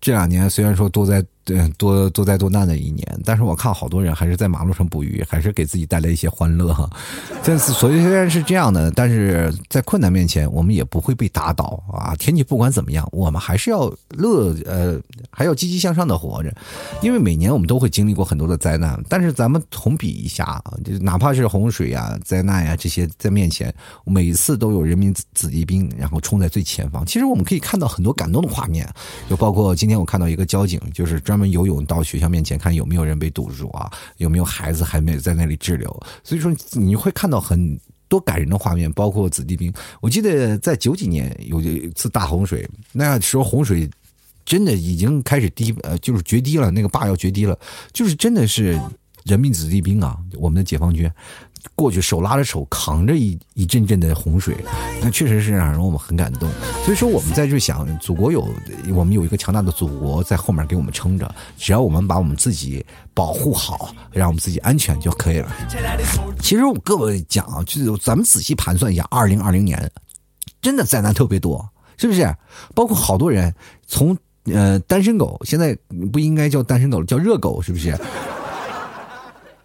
[0.00, 1.24] 这两年虽然说都在。
[1.44, 6.88] 对，多多灾多难的一年，但是我看好多人还是在马路上捕鱼，还是给自己带来一些欢乐哈。
[7.42, 12.14] 这次所以虽然是这样的，但是在困难面前，我们也不会被打倒啊。
[12.14, 15.00] 天气不管怎么样，我们还是要乐，呃，
[15.32, 16.54] 还要积极向上的活着。
[17.02, 23.74] 因为每年我们都会经历过很多的灾难，但是咱们同比一下啊，就哪怕是洪水呀、灾难呀这些在面前，
[24.04, 27.04] 每次都有人民子弟兵然后冲在最前方。
[27.04, 28.88] 其实我们可以看到很多感动的画面，
[29.28, 31.20] 就包括今天我看到一个交警，就是。
[31.32, 33.90] 专门游泳到学校面前看有没有人被堵住啊？
[34.18, 35.88] 有没有孩子还没有在那里滞留？
[36.22, 39.72] 所以说你会看到很多感人的画面，包括子弟兵。
[40.02, 43.88] 我记得在九几年有一次大洪水，那时候洪水
[44.44, 47.58] 真的已经开始低，呃，就是决堤了，那个坝要决堤了，
[47.94, 48.78] 就是真的是
[49.24, 51.10] 人民子弟兵啊，我们的解放军。
[51.74, 54.56] 过去手拉着手扛着一一阵阵的洪水，
[55.00, 56.48] 那确实是让人我们很感动。
[56.84, 58.46] 所以说，我们在这想，祖国有
[58.94, 65.50] 我们有一个强大的祖国在后面给我们撑着，只要我们把我们自己保护好，让我们自己安全就可以了。
[66.40, 69.90] 其实我各位讲啊，就咱们仔细盘算一下，二零二零年
[70.60, 71.64] 真的灾难特别多，
[71.96, 72.34] 是不是？
[72.74, 73.54] 包括好多人
[73.86, 75.76] 从呃单身狗，现在
[76.12, 77.96] 不应该叫单身狗了，叫热狗，是不是？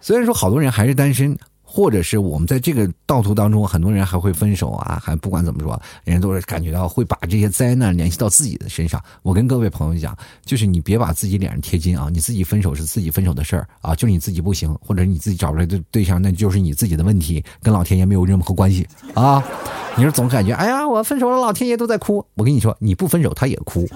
[0.00, 1.36] 虽然说好多人还是单身。
[1.70, 8.98] 或者是我们在这个道途当中，很多人还会分手啊，还不管怎么说，人家都是感觉到会把这些灾难联系到自己的身上。
[9.22, 19.44] 我跟各位朋友讲，就是你别把自己脸上贴金啊，你自己分手是自己分手的事儿啊，就是你自己不行，或者你自己找不来的对象，那就是你自己的问题，跟老天爷没有任何关系啊。
[19.94, 22.24] 你说总感觉，哎呀，我分手了，老天爷都在哭。
[22.34, 23.86] 我跟你说，你不分手他也哭。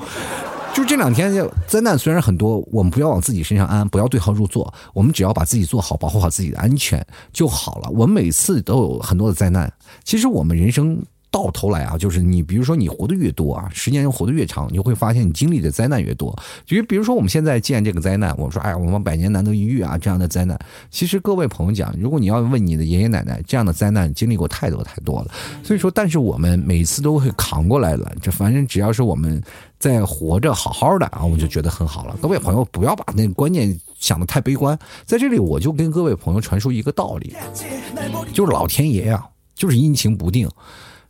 [0.74, 1.32] 就这两天，
[1.66, 7.90] 灾难虽然很多，我们不要往自己身上安，不要对号入座，我们只要把自己做好，保护好自己的安全就好了。
[7.90, 9.70] 我们每次都有很多的灾难，
[10.02, 11.00] 其实我们人生。
[11.32, 16.38] 到头来啊，就是你，比如说你活得越多啊，时间活得越长，你会发现你经历的灾难越多。
[16.66, 20.58] 就比如说我们现在见这个灾难，我说，哎呀，我们百年难得一遇啊，这样的灾难。
[20.90, 25.30] 其实各位朋友讲，如果你要问你的爷爷奶奶，这样的灾难经历过太多太多了。
[25.64, 28.12] 所以说，但是我们每次都会扛过来了。
[28.20, 29.42] 这反正只要是我们
[29.82, 32.16] 在活着好好的啊，我就觉得很好了。
[32.22, 34.78] 各位朋友，不要把那个观念想的太悲观。
[35.04, 37.34] 在这里，我就跟各位朋友传输一个道理，
[38.32, 40.48] 就是老天爷呀，就是阴晴不定。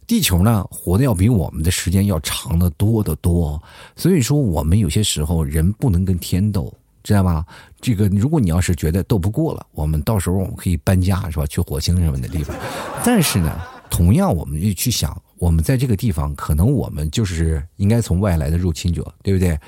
[0.07, 3.63] 地球呢，活的要比我们的时间要长得多得多，
[3.95, 7.45] 所以说我们有些时候人不能跟天斗，知道吧？
[7.79, 11.45] 这个如果你要是觉得斗不过了，我们到时候我们可以搬家，是吧？
[11.45, 12.57] 去火星什么的地方。
[13.05, 19.59] 但是呢，同样我们就去想，我们在这个地方，可能我们就是应该从外来的入侵者，对不对？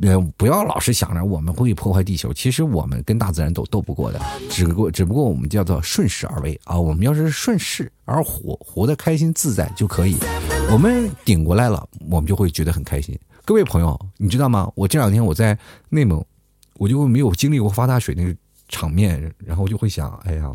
[0.00, 6.80] 呃，不要老是想着我们会破坏地球，其实我们跟大自然都斗不过的，只不过只不过我们叫做顺势而为啊。
[6.80, 10.16] 我们要是顺势而活，活得开心自在就可以。
[10.72, 13.14] 我们顶过来了，我们就会觉得很开心。
[13.44, 14.72] 各位朋友，你知道吗？
[14.74, 15.56] 我这两天我在
[15.90, 16.24] 内蒙，
[16.78, 18.34] 我就没有经历过发大水那个
[18.70, 20.50] 场面，然后我就会想，哎呀，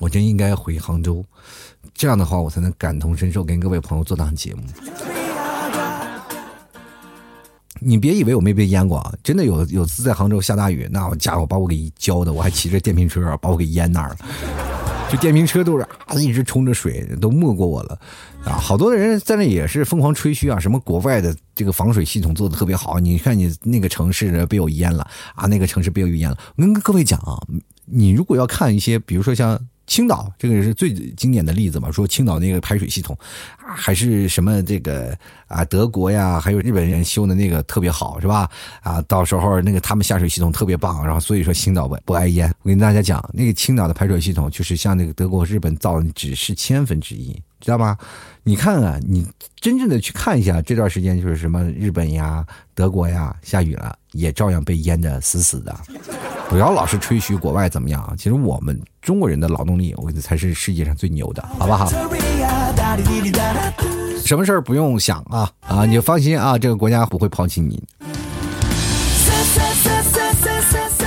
[0.00, 1.24] 我真应该回杭州，
[1.94, 4.62] 这样的话我才能感同身受，跟各位朋友做档节目。
[7.80, 9.12] 你别以为我没被淹过啊！
[9.22, 14.16] 真的有有次在杭州下大雨，那我家伙把我给浇的，我还骑着电瓶车把我给淹那儿了。
[15.08, 17.96] 就电瓶车都是啊一直冲着水，都没过我了
[18.44, 18.54] 啊！
[18.54, 26.36] 好多的人在那也是疯狂吹嘘啊，什么国外的这个防水系统做的特别好，你看你那个城市被我淹了啊，那个城市被我淹了。
[26.56, 27.38] 我跟各位讲啊，
[27.84, 29.58] 你如果要看一些，比如说像。
[29.88, 33.18] 青岛这个是最经典的例子嘛，说青岛那个排水系统，
[33.76, 38.48] 还是什么这个啊，德国呀，还有日本人修的那个特别好，是吧？
[38.82, 42.52] 啊，到时候那个他们下水系统特别棒，然后所以说青岛不不挨淹。
[42.62, 47.96] 我跟大家讲，那个青岛的排水系统就是像那个德国、日本造的，只是千分之一，知道吗？
[48.42, 49.26] 你看啊，你
[49.60, 55.76] 真正的去看一下，这段时间就是什么日本呀、德国呀，下雨了也照样被淹的死死的。
[56.48, 61.90] 不要老是吹嘘国外怎么样，其实我们中国人的劳动力，我觉得才是世界上最牛的，好不好？
[64.24, 67.82] 什么事儿不用想啊啊，你就放心啊，这个国家不会抛弃你。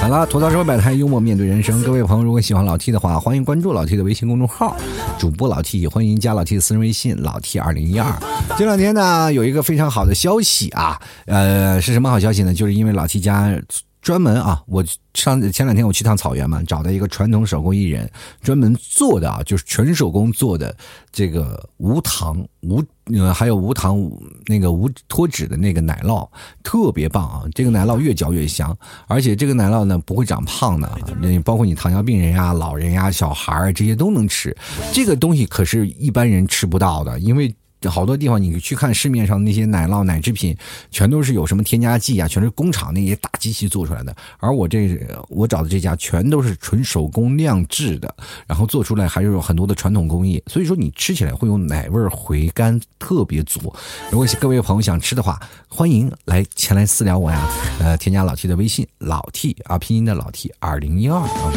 [0.01, 1.84] 好了，吐槽社会百态，幽默面对人生。
[1.84, 4.75] 各位朋友，如果喜欢老 T 的话，欢迎关注老 T 的微信公众号，
[5.19, 8.12] 主播老 T，欢迎加老 T 的私人微信老 T 二零一二。
[8.57, 12.55] 这两天呢，有一个非常好的消息啊，呃，是什么好消息呢？
[12.55, 13.55] 就是因为老 T 家。
[14.01, 14.83] 专门啊，我
[15.13, 18.09] 上前两天我去趟草原嘛，找到一个传统手工艺人
[18.41, 20.75] 专门做的啊，就是纯手工做的
[21.11, 22.83] 这个无糖无
[23.13, 24.09] 呃还有无糖
[24.47, 26.27] 那个无脱脂的那个奶酪，
[26.63, 27.43] 特别棒啊！
[27.53, 28.75] 这个奶酪越嚼越香，
[29.07, 30.89] 而且这个奶酪呢不会长胖的，
[31.21, 34.55] 那包括你糖尿病人呀、老人呀、小孩这些都能吃。
[34.91, 37.53] 这个东西可是一般人吃不到的，因为。
[37.89, 40.56] 好多地方你去看市面上那些奶酪奶制品，
[40.91, 44.15] 全都是有什么添加剂啊，全是工厂那些大机器做出来的。
[44.39, 48.13] 而我这我找的这家全都是纯手工酿制的，
[48.46, 53.74] 然后做出来还是有很多的传统工艺，所以说你吃起来会有奶味回甘特别足。
[54.12, 57.48] 如果各位朋友想吃的话，欢迎来前来私聊我呀，
[57.80, 61.54] 呃，添加老 T 的微信老 T 啊，拼音的老 T 二零一二啊。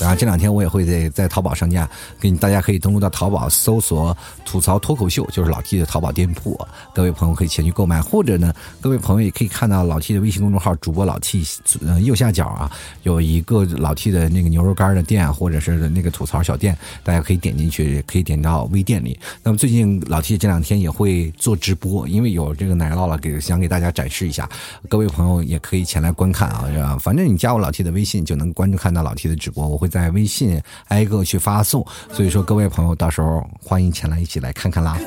[0.00, 1.88] 然后这两天我也会在在淘宝上架，
[2.20, 4.16] 给你大家可以登录到淘宝搜索
[4.52, 6.58] “吐槽脱口秀”，就是老 T 的淘宝店铺，
[6.92, 11.42] 各位朋友可以前去购买，或者呢，各位朋友也可以看到老 T 的微信公众号主播老 T，
[11.86, 12.70] 呃右下角啊
[13.04, 19.18] 有一个老 T 的那个牛肉干的店，或者是那个吐槽小店，大家可以点进去，可以点到微店里。
[19.42, 24.46] 那么最近老 T 这两天也会做直播，因为有这个奶酪了，给想给大家展示一下，
[24.88, 29.92] 各位朋友也可以前来观看啊，反正你加我老 T 的微信就能关注看到老 T 的直播，我会。
[29.92, 34.98] 在微信挨个去发送，所以说各位朋友到时候欢迎前来一起来看看啦。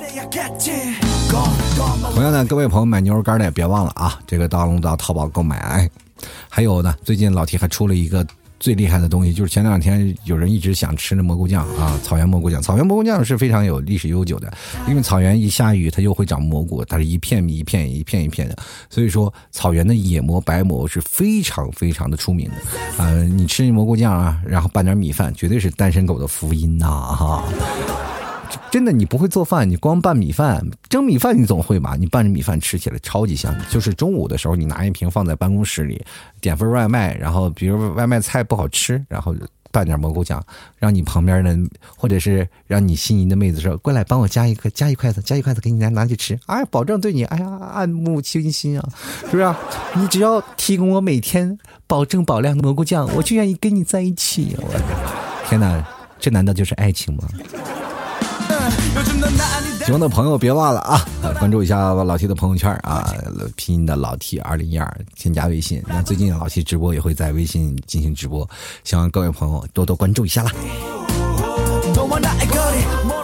[2.13, 5.88] 同样呢，各位朋友买牛肉干的也别忘了啊，这个到到淘宝购买。
[6.50, 8.26] 还有呢，最近老提还出了一个。
[8.58, 12.62] 最厉害的东西就是前两天有人一直想吃那蘑菇酱啊，草原蘑菇酱。
[12.62, 14.52] 草原蘑菇酱是非常有历史悠久的，
[14.88, 18.56] 因为草原一下雨它就会长蘑菇，它是一片一片一片一片的，
[18.89, 23.04] 所以说草原的野蘑白蘑是非常非常的出名的。
[23.04, 26.88] 啊，你吃蘑菇酱啊，然后拌点米饭，绝对是单身狗的福音呐！
[27.13, 27.43] 哈。
[28.72, 31.96] 真的，你不会做饭，你光拌米饭、蒸米饭，你总会吧？
[31.98, 33.56] 你拌着米饭吃起来超级香。
[33.70, 36.04] 就是中午的时候，你拿一瓶放在办公室里，
[36.41, 39.34] 点份外卖，然后比如外卖菜不好吃，然后
[39.72, 40.41] 拌点蘑菇酱，
[40.78, 41.58] 让你旁边的
[41.98, 46.38] 或者是让你心仪的妹子说过来帮我加一个加一筷子，加一筷子给你拿拿去吃。
[46.46, 48.89] 哎，保证对你哎呀爱慕倾心啊，
[49.30, 49.56] 是不是？
[49.96, 54.56] 你只要提供我每天保证保量的蘑菇酱，我就愿意跟你在一起。
[54.60, 55.86] 我天哪，
[56.20, 57.24] 这难道就是爱情吗？
[59.86, 61.05] 喜欢的朋友别忘了啊，
[61.38, 63.13] 关注一下老 T 的朋友圈啊，
[63.55, 65.84] 拼音的老 T 二零一二，添加微信。
[65.88, 68.49] 那最近老 T 直播也会在微信进行直播，
[68.84, 70.51] 希望各位朋友多多关注一下啦。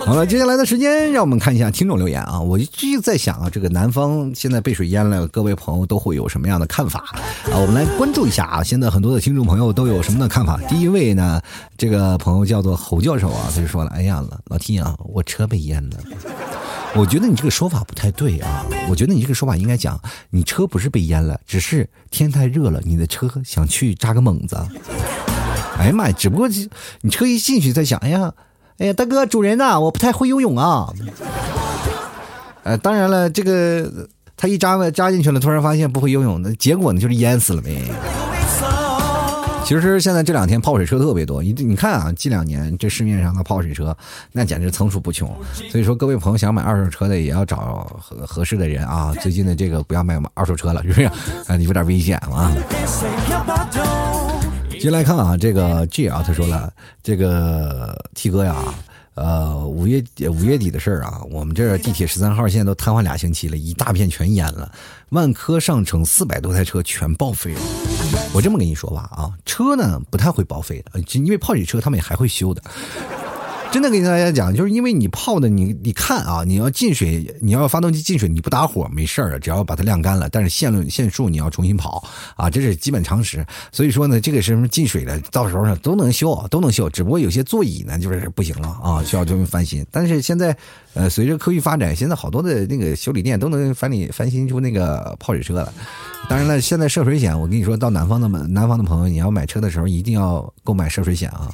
[0.03, 2.39] 好了，接下来的时间，让我们看一下听众留言啊！
[2.39, 6.99] 我一直在想啊，这个南方现在被水淹了，各位朋友都会有什么样的看法
[7.45, 7.55] 啊？
[7.55, 8.63] 我们来关注一下啊！
[8.63, 10.59] 现在很多的听众朋友都有什么的看法？
[10.67, 11.39] 第一位呢，
[11.77, 15.97] 这个朋友叫做侯教授啊，他就说了：“哎呀，老老 T 啊，我车被淹了。”
[16.93, 18.65] 我觉得你这个说法不太对啊！
[18.89, 19.97] 我觉得你这个说法应该讲，
[20.29, 24.57] 你车不是被淹了，只是天太热了，你的车想去扎个猛子。
[25.77, 26.15] 哎呀妈呀！
[26.17, 26.49] 只不过
[27.01, 28.33] 你车一进去在想，哎呀。
[28.81, 30.91] 哎呀，大哥，主人呐，我不太会游泳啊。
[32.63, 33.87] 呃，当然了，这个
[34.35, 37.79] 他一扎扎进去了，突然发现不会游泳，那结果呢就是淹死了呗。
[39.63, 43.95] 其实现在这两天泡水车特别多，你你看啊，近两年这市面上的泡水车
[44.31, 45.31] 那简直层出不穷。
[45.69, 49.13] 所以说，各位朋友想买二手车的也要找合合适的人啊。
[49.21, 51.03] 最近的这个不要买二手车了，是不是？
[51.47, 52.51] 啊，有点危险啊。
[54.81, 56.73] 接来看啊，这个 G 啊，他说了，
[57.03, 58.73] 这个 T 哥呀，
[59.13, 64.71] 呃，五月五月底的事儿啊，我们这地铁十三号线都瘫痪俩星期了，一大片全淹了，
[65.09, 67.61] 万科上城四百多台车全报废了。
[68.33, 72.63] 我这么跟你说吧，啊，车呢不太会报废的，因为泡水车他们也还会修的。
[73.71, 80.27] 真的跟大家讲，就是因为你泡的，你你看啊，你要进水，你要发动机进水，你不打火没事儿只要把它晾干了。
[80.29, 82.03] 但是线路线束你要重新跑
[82.35, 83.45] 啊，这是基本常识。
[83.71, 86.89] 所以说呢，这个是什么进水的，到时候呢都能修，都能修。
[86.89, 89.85] 只不过有些座椅呢就是不行了啊，需要专门翻新。
[89.89, 90.55] 但是现在，
[90.93, 95.73] 呃，随着科技发展，现在好多的那个修理店都能翻你翻新出那个泡水车了。
[96.27, 101.49] 当然了，现在涉水险，我跟你说到南方的南方的朋友，你要买车的时候一定要购买涉水险啊。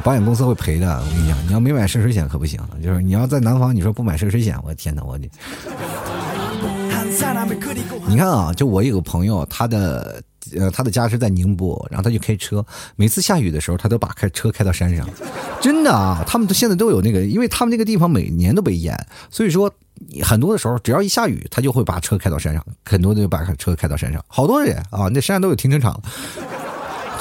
[0.00, 2.60] 保险公司会赔的，我跟你讲，你要没买涉水险可不行。
[2.82, 5.30] 就是你要在南方，你说不买涉水险，我天哪，我你！
[8.08, 10.22] 你看啊，就我有个朋友，他的
[10.56, 15.08] 呃，他的家是在宁波，然后他就开车，每次下雨的时候，他都把开车开到山上。
[15.60, 18.94] 真的啊，他们都现在都有那个，因为他们那个地方每年都被淹，
[19.30, 19.72] 所以说
[20.22, 24.22] 很多的时候，只要一下雨，他就会把车开到山上，很多就把车开到山上。
[24.28, 26.00] 好多人啊，那山上都有停车场。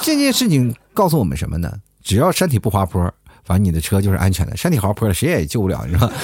[0.01, 1.71] 这件事情告诉我们什么呢？
[2.05, 3.03] 只要山体不滑坡，
[3.43, 4.55] 反正你的车就是安全的。
[4.55, 6.07] 山体滑坡了，谁也救不了，你知道。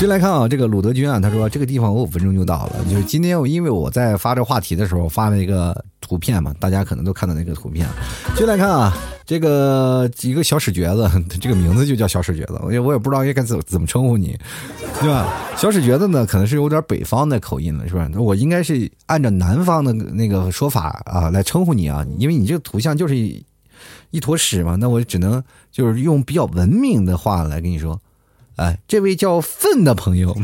[0.00, 2.84] 先来看啊，这个鲁德军啊，他说这个地方我五分钟就到了。
[2.90, 7.86] 就是今天我因为我在发这话题的时候发了一个图片嘛，大家可能都看到那个图片。
[8.34, 8.92] 就来看啊，
[9.24, 11.08] 这个一个小屎橛子，
[11.40, 14.36] 这个名字就叫小屎橛子，我也我也不知道应该怎怎么称呼你，
[15.00, 15.32] 对吧？
[15.56, 18.10] 小屎橛子呢，可能是有点北方的口音了，是吧？
[18.16, 25.40] 我应该是按照南方的那个说法啊来称呼你啊，因为你这个图像就是一坨屎嘛，那我只能
[25.70, 28.00] 就是用比较文明的话来跟你说。
[28.56, 30.36] 哎，这位叫粪的朋友，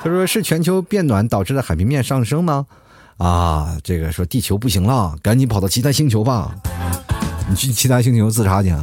[0.00, 2.64] 他说是全球变暖导致的海平面上升吗？
[3.16, 6.54] 啊，这个说地球不行了，赶紧跑到其他星球吧。
[7.48, 8.74] 你去其他星球自杀去？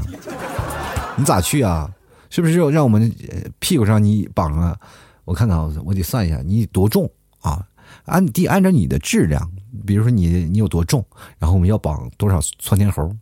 [1.18, 1.90] 你咋去啊？
[2.30, 3.14] 是不是让我们
[3.60, 4.76] 屁股上你绑啊？
[5.26, 7.10] 我看看，我得算一下你多重
[7.42, 7.66] 啊？
[8.06, 9.52] 按地按照你的质量，
[9.86, 11.06] 比如说你你有多重，
[11.38, 13.14] 然后我们要绑多少窜天猴？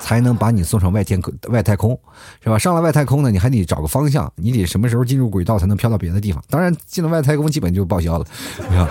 [0.00, 1.98] 才能把你送上外天外太空，
[2.42, 2.58] 是吧？
[2.58, 6.42] 上了外太空呢，你还得找个方向，你得什么时候进入轨道才能飘到别的地方？
[6.50, 8.26] 当然，进了外太空基本就报销了，
[8.58, 8.88] 你看，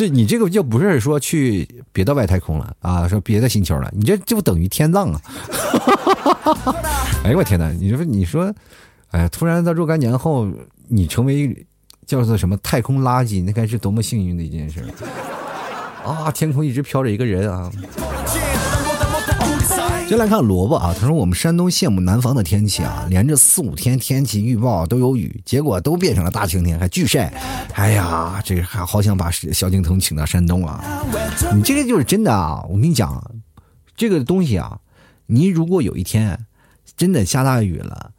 [0.00, 5.20] 这你这个就不是说去别的外太空了啊，说别的星球了，你这就等于天葬啊！
[7.22, 7.68] 哎呦我天哪！
[7.72, 8.50] 你说你说，
[9.10, 10.48] 哎呀，突然在若干年后，
[10.88, 11.66] 你成为
[12.06, 14.82] 叫做什么太空垃圾，那该是多么幸运的一件事
[16.02, 16.30] 啊！
[16.32, 17.70] 天空一直飘着一个人啊！
[20.10, 27.32] 先来看萝卜啊，他说我们山东羡慕南方的天气啊，连着四五天天气预报都有雨，结果都变成了大晴天，还巨晒。
[27.74, 31.04] 哎呀，这个还好想把萧敬腾请到山东啊！
[31.54, 32.60] 你这个就是真的啊！
[32.68, 33.24] 我跟你讲，
[33.96, 34.80] 这个东西啊，
[35.26, 36.36] 你如果有一天
[36.96, 38.10] 真的下大雨了，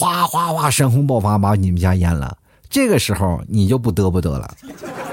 [0.00, 2.36] 哗哗哗山洪爆发把你们家淹了，
[2.68, 4.52] 这个时候你就不得不得了，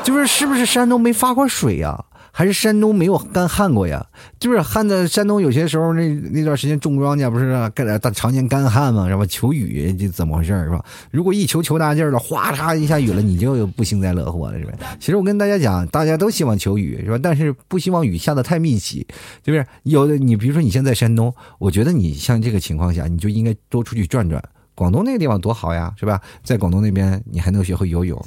[0.03, 2.03] 就是是不是山东没发过水呀？
[2.37, 4.05] 还是山东没有干旱过呀？
[4.37, 9.09] 就是旱的山东有些时候那那段时间种庄稼不是干大常年干旱吗？
[9.09, 9.25] 是吧？
[9.25, 10.85] 求雨这怎么回事是吧？
[11.09, 14.73] 如果一求求大劲儿了，哗嚓一下雨了，你就不幸灾乐祸了是吧？
[14.99, 17.17] 其实我跟大家讲，大家都希望求雨是吧？
[17.19, 19.07] 但是不希望雨下的太密集，
[19.41, 19.65] 就是？
[19.81, 24.39] 有的你比如说你现在山东，我觉得你像这个情况下，你就应该多出去转转。
[24.75, 26.21] 广东那个地方多好呀，是吧？
[26.43, 28.23] 在广东那边你还能学会游泳。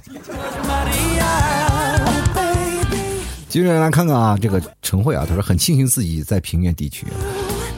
[3.51, 7.05] 接着来看看啊，这个陈慧啊，他说很庆幸自己在平原地区，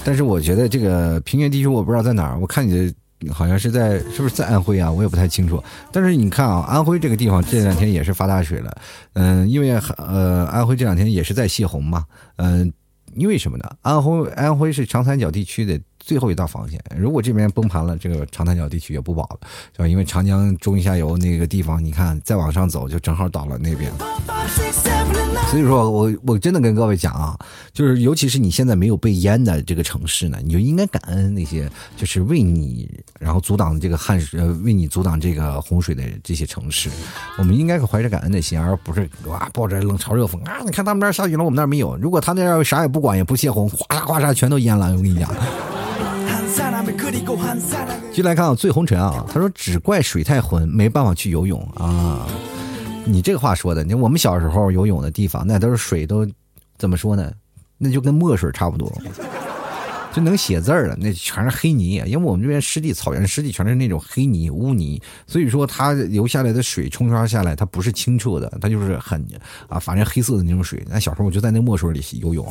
[0.04, 2.38] 但是我觉得这个平原地区我不知道在哪儿。
[2.38, 4.92] 我看你的好像是在，是不是在安徽啊？
[4.92, 5.64] 我也不太清楚。
[5.90, 8.70] 但是你看啊，安徽这个地方这两天也是发大水了，
[9.14, 12.04] 嗯，因为呃，安徽这两天也是在泄洪嘛，
[12.36, 12.70] 嗯，
[13.14, 13.64] 因为什么呢？
[13.80, 15.80] 安徽安徽是长三角地区的。
[16.04, 19.38] 最后一道防线，如果这边崩盘了，这个长三角地区也不保了，
[19.72, 19.86] 是吧？
[19.86, 23.92] 因为长江中下游那个地方，你看再往上走，就正好倒了那边。
[25.52, 27.38] 所以说我我真的跟各位讲啊，
[27.74, 32.88] 就是尤其是你现在没有被淹的这个城市呢，你就应该感恩那些就是为你
[33.20, 36.88] 然后阻挡这个旱水，为你阻挡这个洪水的这些城市。
[37.36, 40.62] 我们应该是怀着感恩的心，而不是哇抱着冷嘲热讽啊！
[40.64, 41.98] 你看他们那儿下雨了，我们那儿没有。
[41.98, 45.30] 如果他那儿啥也不管，也不泄洪，哗啦哗啦全都淹了，我跟你讲。
[48.10, 52.26] 继续来看啊，醉红尘啊，他说只怪水太浑，没办法去游泳啊。
[53.04, 56.26] 你这话说的，你我们小时候游泳的地方，那都是水都
[56.78, 57.32] 怎么说呢？
[57.78, 58.92] 那就跟墨水差不多。
[60.12, 62.02] 就能写字儿了，那全是黑泥。
[62.06, 69.24] 因为我们这边湿地，草原湿地全是那种黑泥污泥，所以说它流下来的水冲刷下来，它不是清澈的，它就是很
[69.68, 70.84] 啊，反正黑色的那种水。
[70.88, 72.46] 那小时候我就在那墨水里游泳，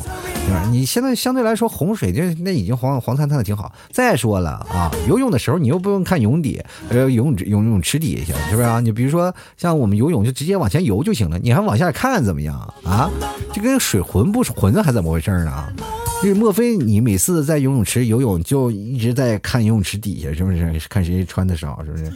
[0.46, 0.68] 对吧？
[0.70, 3.72] 你现在相对来说洪水就那已经黄黄灿灿的挺好。
[3.90, 8.80] 再说了啊，游泳的时候你又不用看泳底，呃，游泳游泳池底下是不是啊？
[8.80, 13.10] 你比如说像我们游泳就直接往前游就行了，你还往下看怎么样啊？
[13.52, 15.72] 这跟水浑不浑还怎么回事呢？
[16.22, 20.88] 就是莫非你每次在游泳池游泳就一直在看游泳池底下，是不是？
[20.88, 22.12] 看谁穿的少，是不是？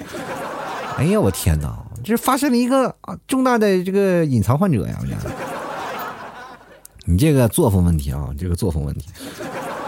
[0.97, 1.77] 哎呀，我天哪！
[2.05, 2.95] 这发生了一个
[3.27, 4.97] 重大的这个隐藏患者呀！
[7.05, 9.09] 你这个作风问题啊，这个作风问题。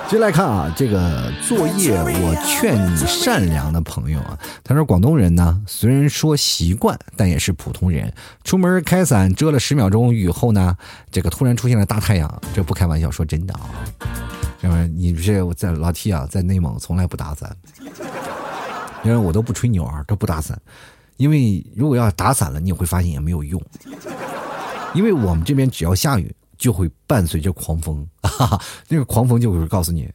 [0.09, 4.39] 接来看啊，这个作业，我劝你善良的朋友啊。
[4.65, 8.11] 他说广东人呢，虽然说习惯，但也是普通人。
[8.43, 10.75] 出门开伞遮了十秒钟雨后呢，
[11.11, 13.69] 这个突然出现了大太阳，这不开玩笑，说真的啊。
[14.63, 17.55] 因为你不是我在老 T 啊，在内蒙从来不打伞，
[19.05, 20.59] 因为我都不吹牛啊，都不打伞。
[21.19, 23.63] 因为如果要打伞了，你会发现也没有用，
[24.95, 26.35] 因为我们这边只要下雨。
[26.59, 30.09] 就会伴随着狂风， 哈哈，那个狂风就会告诉你，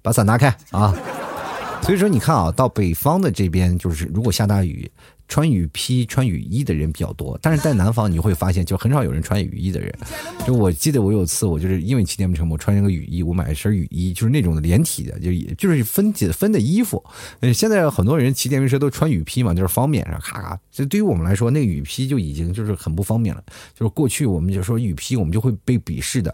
[0.00, 0.94] 把伞拿开啊。
[1.82, 4.90] 所以说，你看啊，到北方的这边，就是如果下大雨。
[5.30, 9.94] 穿雨披、穿雨衣的人比较多，但是在南方你会发现，就很少有人穿雨衣的人。
[10.46, 17.04] 就我记得我有次，我就是因为骑电瓶车，我穿一个雨衣，我买一身雨衣，就是那种的连体的，就就是分解分的衣服。
[17.40, 20.58] 呃，现在很多人骑电瓶车都穿雨披嘛，就是方便，然后咔咔。
[20.78, 23.42] 这对于我们来说，那雨披就已经就是很不方便了。
[23.74, 26.32] 就是过去我们就说雨披，我们就会被鄙视的。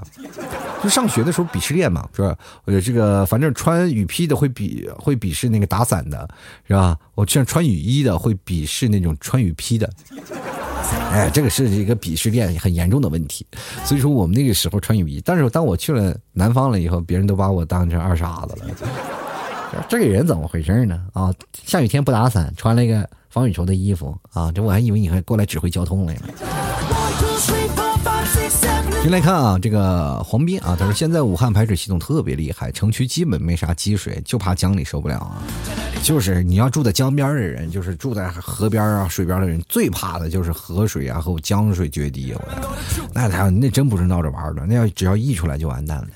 [0.82, 2.36] 就上学的时候鄙视链嘛，是吧？
[2.66, 6.28] 呃，这个反正穿雨披的会鄙会鄙视那个打伞的，
[6.68, 6.94] 是吧？
[7.14, 9.90] 我像穿雨衣的会鄙视那种穿雨披的，
[11.10, 13.46] 哎，这个是一个鄙视链很严重的问题。
[13.82, 18.66] 所以说我们那个时候穿雨衣，但是当我去了南方了以后，别人都把我当成二傻子了。
[19.88, 21.02] 这个人怎么回事呢？
[21.14, 21.34] 啊，
[21.64, 26.20] 下雨天不打伞，穿了一个防雨绸的衣服啊，这我还以为你还过来指挥交通来了。
[29.02, 35.42] 进来看啊，这个黄斌啊，他说现在武汉排水系统特别厉害，城区基本没啥积水，就怕江里受不了啊。
[36.00, 42.32] 就是你要住在江边的人，就是住在河边啊、水边的人，最怕的就是河水啊和江水决堤。
[42.34, 42.40] 我
[43.12, 46.06] 那他那真不是闹着玩的，那要只要溢出来就完蛋了。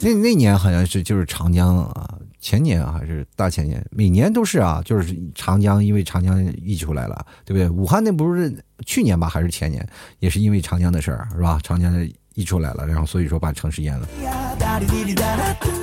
[0.00, 7.70] 那那年好像是就是长江啊，前年还是大前年，每年都是啊，就是长江因为长江溢出来了，对不对？
[7.70, 9.88] 武汉那不是去年吧，还是前年，
[10.18, 11.58] 也是因为长江的事儿，是吧？
[11.62, 12.06] 长江。
[12.36, 14.08] 溢出来了，然后所以说把城市淹了，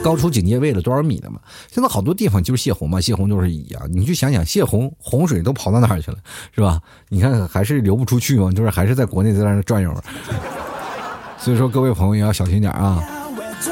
[0.03, 1.39] 高出警戒位了多少米的嘛？
[1.71, 3.81] 现在好多地方就是泄洪嘛，泄洪就是一样。
[3.89, 6.17] 你去想想，泄洪洪水都跑到哪儿去了，
[6.53, 6.81] 是吧？
[7.07, 9.95] 你看还是流不出去嘛，就是还是在国内在那转悠。
[11.37, 13.01] 所以说各位朋友也要小心点啊。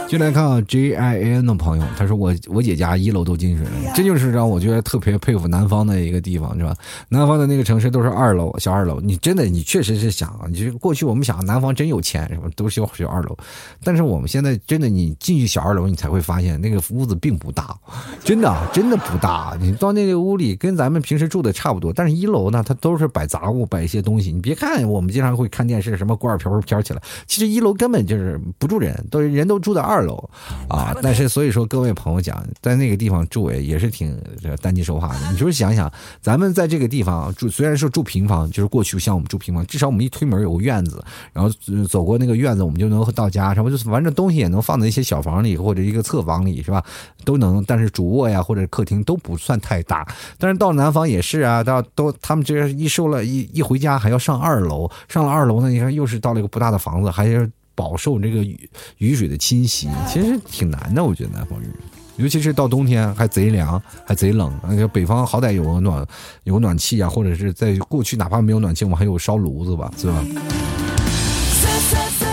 [0.08, 6.76] 进来看啊，J I N 的朋友，他说我我姐家一楼都进水了，这就是让我觉得特别佩服南方的一个地方，是吧？
[7.10, 12.50] 南方的那个城市都是二楼小二楼，你真的你确实是想啊，你过去我们想南方真有钱，什么？
[12.56, 13.38] 都修小二楼，
[13.84, 17.78] 但是我们现在真的你进去小二楼，你才会发现那个屋子并不大，
[18.24, 19.58] 真的真的不大。
[19.60, 24.32] 你到那个屋里跟咱们平时住的差不多，但是一楼呢，它都是摆杂物，摆一些东西。
[24.32, 29.79] 你别看我们经常会看电视，什么锅碗瓢盆飘起来，其实一楼根本就是不住人，都人都住在。
[29.82, 30.30] 二楼，
[30.68, 34.20] 啊，但是所以说各位朋友讲，在那个地方住也也是挺
[34.62, 35.20] 担惊受怕的。
[35.32, 41.04] 你就是想想，咱们在这个地方住，虽然说住平房，就是过去像我们住平房，至少我们一推门有个院子，
[41.34, 41.50] 然后
[41.88, 46.84] 走过那个院子，我们就能到家，什么就是反正东西也能放在一些小房里或者一个侧房里，是吧？
[47.24, 47.64] 都能。
[47.66, 50.08] 但是主卧呀或者客厅都不算太大。
[50.38, 57.48] 但是到南方也是啊，到都他们这一收了一一回家还要上二楼，上了二楼呢，你看又是到了一个不大的房子，还要。
[57.80, 61.02] 饱受这个雨雨水的侵袭，其实挺难的。
[61.02, 61.72] 我觉得南方人，
[62.18, 64.54] 尤其是到冬天还贼凉，还贼冷。
[64.68, 66.06] 那个北方好歹有个暖，
[66.44, 70.22] 有个暖气啊，或者是在过去哪怕没有暖气，我们还有烧炉子吧，是吧？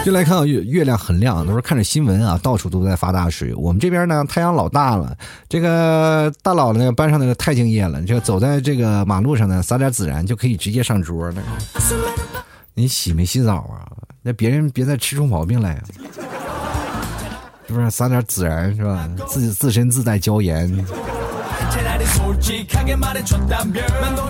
[0.04, 3.54] 就来看月月亮很亮，都是看着新闻啊，到处都在发大水。
[3.54, 5.16] 我们这边呢，太阳老大了，
[5.48, 11.42] 这个大佬呢班上那个太敬业了，就走在这个马路上呢，撒点孜然就可以直接上桌了。
[12.78, 13.88] 你洗没洗澡啊？
[14.20, 15.82] 那别人别再吃出毛病来啊！
[17.66, 19.08] 是不是撒点孜然是吧？
[19.26, 20.68] 自自身自带椒盐。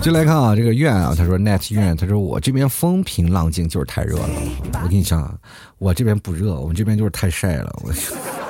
[0.01, 4.29] 就来看啊，这个院啊，他说 net 院，他说我这边风平浪静，就是太热了。
[4.81, 5.37] 我跟你讲，
[5.77, 7.75] 我这边不热，我们这边就是太晒了。
[7.83, 7.91] 我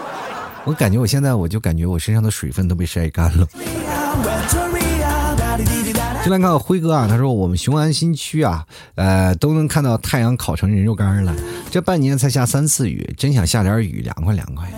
[0.65, 3.47] 我感觉我现在我就感觉我身上的水分都被晒干了。
[6.27, 8.65] 先来看辉哥啊，他说我们雄安新区啊，
[8.95, 11.33] 呃，都能看到太阳烤成人肉干了。
[11.71, 14.69] 这半年才下三次雨，真想下点雨，凉快凉快。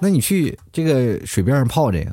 [0.00, 2.10] 那你去这个水边上泡这个。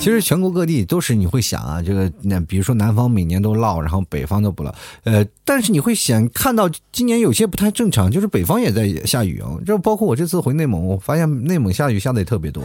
[0.00, 4.74] 其实全国各地都是你会想啊，这个那比如说南方每年都涝，然后北方都不涝，
[5.04, 9.50] 呃，但是你会想看到今年有些不太正常，就是北方也在下雨啊。
[9.64, 12.64] 这包括我这次回内蒙，我发现内蒙下雨下的也特别多，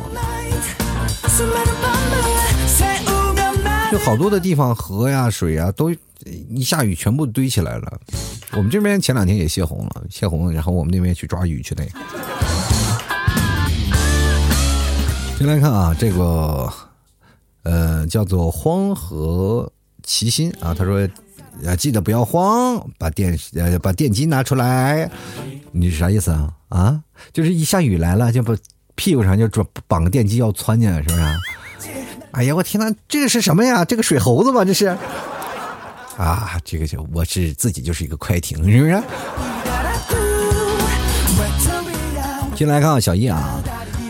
[4.10, 5.92] 好多的地方河呀水呀都
[6.50, 8.00] 一下雨全部堆起来了。
[8.54, 11.84] 我们这边前两天也泄洪了，泄洪，然后我们那边去抓鱼去那。
[15.38, 16.68] 先来看啊，这个。
[17.62, 21.08] 呃，叫做黄河齐心啊，他说，
[21.64, 25.12] 啊，记得不要慌，把电呃把电机拿出来，
[25.72, 26.52] 你是啥意思啊？
[26.70, 28.56] 啊，就是一下雨来了，就把
[28.96, 29.48] 屁股上就
[29.88, 31.22] 绑个电机要窜进来，是不是？
[32.32, 33.84] 哎呀，我天哪，这个是什么呀？
[33.84, 34.64] 这个水猴子吗？
[34.64, 34.96] 这是？
[36.18, 39.02] 啊，这个就我是自己就是一个快艇，是不是？
[42.56, 43.62] 进来看小叶啊。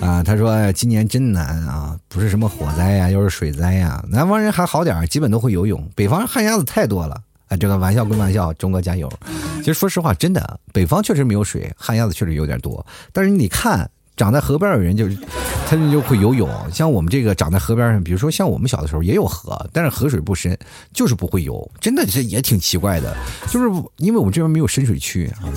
[0.01, 4.03] 啊，他说今年真难啊，不是什么火灾呀，又是水灾呀。
[4.07, 5.87] 南方人还好点基本都会游泳。
[5.95, 9.11] 北方旱鸭子太多了啊，这个玩笑归玩笑，中国加油。
[9.57, 12.85] 其实说实话，真的，北方确实没有水，旱鸭子确实有点多。
[13.13, 13.89] 但是你得看。
[14.19, 15.17] 长在河边的人就是，
[15.65, 16.49] 他们就会游泳。
[16.73, 20.57] 像我们这个长在河边上，比如说像我们小的时候也有河，但是河水不深，
[20.91, 21.71] 就是不会游。
[21.79, 23.15] 真的这也挺奇怪的，
[23.47, 25.47] 就是因为我们这边没有深水区啊，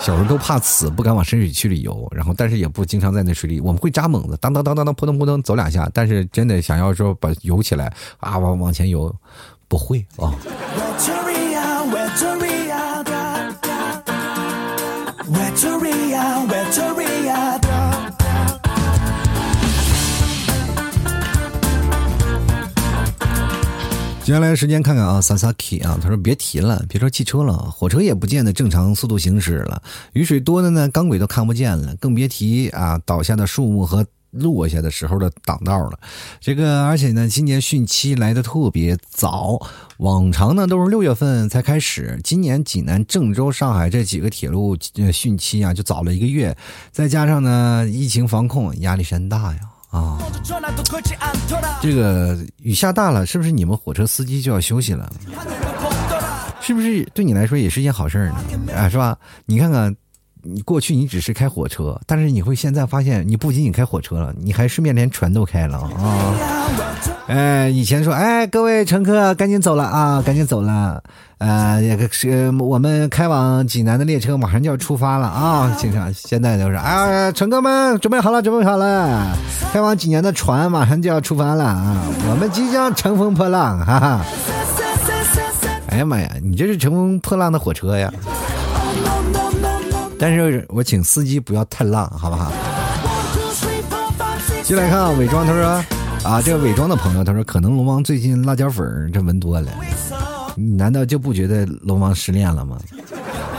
[0.00, 2.08] 小时候都怕死，不敢往深水区里游。
[2.14, 5.90] 然后，但是也不经常在那水里，我们会扎猛子，当当当当当，扑腾扑腾走两下。
[5.92, 9.12] 但是真的想要说把游起来啊，往往前游，
[9.66, 10.32] 不会啊。
[24.24, 29.82] 接下来时间看看啊，Sasaki 啊，他说别提了，别说汽车了，火车也不见得正常速度行驶了，
[30.14, 35.98] 雨水多的呢，钢轨都看不见了，更别提啊倒下的树木和落下的时候的挡道了。
[36.40, 39.60] 这个而且呢，今年汛期来的特别早，
[39.98, 46.56] 往常呢都是六月份才开始，今年济南、郑州、上海这几个铁路汛期啊就早了一个月，
[46.90, 49.60] 再加上呢疫情防控，压力山大呀。
[49.94, 50.18] 啊，
[51.80, 55.10] 这个雨下大了，是不是你们火车司机就要休息了？
[56.60, 58.28] 是不是对你来说也是件好事
[58.66, 58.74] 呢？
[58.74, 59.16] 啊，是吧？
[59.46, 59.94] 你看看，
[60.44, 66.34] 你过去你只是开火车，但是你会现在发现，你不仅仅开火车了，你还顺便连船都开了啊！
[67.26, 71.02] 哎，以前说，哎，各位乘客，赶紧走了啊，赶紧走了。
[71.38, 75.74] 呃，也是我们开往济南的列车马上就要出发了啊！
[75.78, 79.34] 经常现在都是，啊，乘客们准备好了，准备好了，
[79.72, 82.02] 开往济南的船马上就要出发了啊！
[82.30, 84.20] 我们即将乘风破浪，哈哈！
[85.88, 88.12] 哎呀妈呀，你这是乘风破浪的火车呀！
[90.18, 92.50] 但是我请司机不要太浪，好不好？
[94.62, 95.84] 进来看啊，伪装，他说
[96.28, 99.70] 啊，这个伪装的朋友，他说可能龙王最近辣椒粉这闻多了。
[100.56, 102.78] 你难道就不觉得龙王失恋了吗？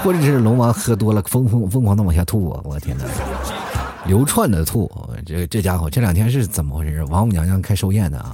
[0.04, 2.62] 或者是龙王喝多了，疯疯疯狂的往下吐啊！
[2.64, 3.04] 我天哪，
[4.06, 4.90] 流窜的吐，
[5.26, 7.04] 这这家伙这两天是怎么回事？
[7.06, 8.34] 王母娘娘开寿宴的啊！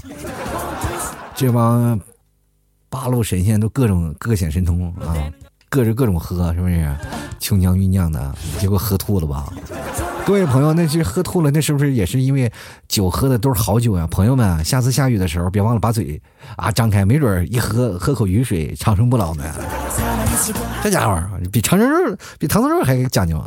[1.34, 2.00] 这帮
[2.90, 5.16] 八路神仙都各种各显神通啊，
[5.72, 6.86] 各着各种喝，是不是？
[7.40, 9.46] 琼浆玉酿的，结果喝吐了吧？
[10.26, 12.52] 各位朋友，那是喝吐了，那是不是也是因为
[12.90, 14.06] 酒喝的都是好酒呀？
[14.12, 16.22] 朋友们，下次下雨的时候别忘了把嘴
[16.58, 19.46] 啊张开，没准一喝喝口雨水，长生不老呢。
[20.84, 23.42] 这家伙比长生肉比唐僧肉还讲究，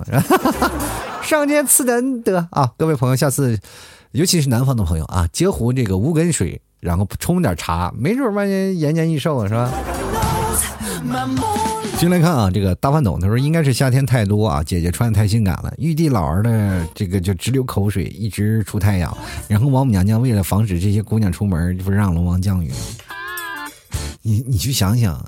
[1.23, 2.73] 上天赐的恩德啊！
[2.79, 3.61] 各位朋友，下次
[4.13, 9.71] 尤其是南方的朋友啊，截壶这个无根水，然后冲点茶，没准万年延年益寿是吧？
[12.05, 19.17] 进来看啊，这个大饭桶他说应该是夏天太多啊，姐姐穿的太性感了，玉帝老儿的这个就直流口水，一直出太阳。
[19.49, 22.71] 然后王母娘娘为了防止这些姑娘出门，不是让龙王降雨。
[24.21, 25.25] 你你去想想，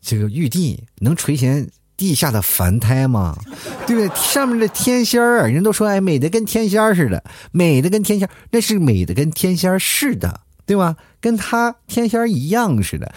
[0.00, 3.38] 这个玉帝能垂涎地下的凡胎吗？
[3.86, 4.10] 对不对？
[4.16, 10.96] 上面的天仙儿，人都说哎，美的跟天仙似的，美的跟天仙，那是美的跟天仙似的，对吧？
[11.20, 13.12] 跟他天仙一样似的。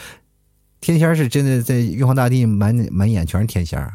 [0.82, 3.86] 天仙是真的，在玉皇大帝满满眼全是天仙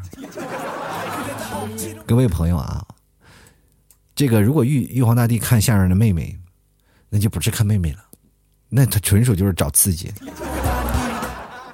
[2.06, 2.84] 各位朋友啊，
[4.14, 6.38] 这个如果玉玉皇大帝看相声的妹妹，
[7.08, 7.98] 那就不是看妹妹了，
[8.68, 10.12] 那他纯属就是找刺激，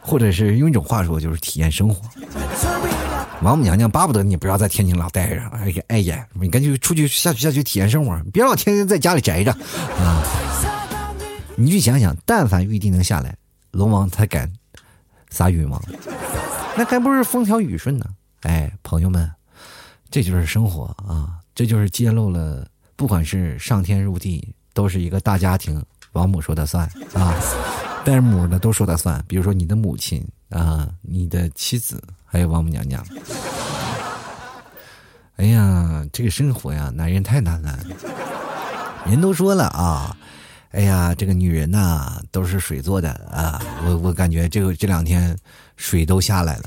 [0.00, 2.08] 或者是用一种话说，就是体验生活。
[3.42, 10.22] 王母娘娘巴不得你不要在天津老待着，哎呀，哎呀，你赶紧出去下去下去体验生活，别老天天在家里宅着啊！
[11.56, 13.34] 你去想想，但凡玉帝能下来，
[13.72, 14.52] 龙王才敢。
[15.30, 15.80] 撒雨吗？
[16.76, 18.04] 那还不是风调雨顺呢？
[18.42, 19.30] 哎，朋友们，
[20.10, 21.38] 这就是生活啊！
[21.54, 22.66] 这就是揭露了
[22.96, 27.34] 不管是上天入地，都是一个大家庭，王母说的算啊。
[28.04, 33.04] 但是母的都说的算，比如说你的母亲啊，你的妻子，还有王母娘娘。
[35.36, 37.78] 哎呀，这个生活呀，男人太难了。
[39.06, 40.16] 人都说了啊，
[40.70, 43.60] 哎呀，这个女人呐，都是水做的啊。
[43.84, 45.36] 我我感觉这个这两天
[45.76, 46.62] 水都下来了，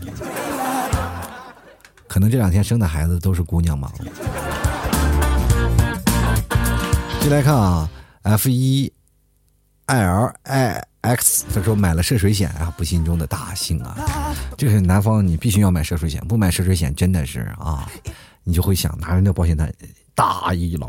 [2.07, 3.89] 可能这两天生的孩子都是姑娘嘛。
[7.21, 7.89] 进来看啊
[8.23, 8.91] ，F 一
[9.85, 13.95] L I X，他说买了涉水险啊，不幸中的大幸啊。
[14.57, 17.89] 这个南方你必须要买涉水险，不买涉水险真的是啊，
[18.43, 19.73] 你就会想拿人家保险单
[20.15, 20.87] 大意了。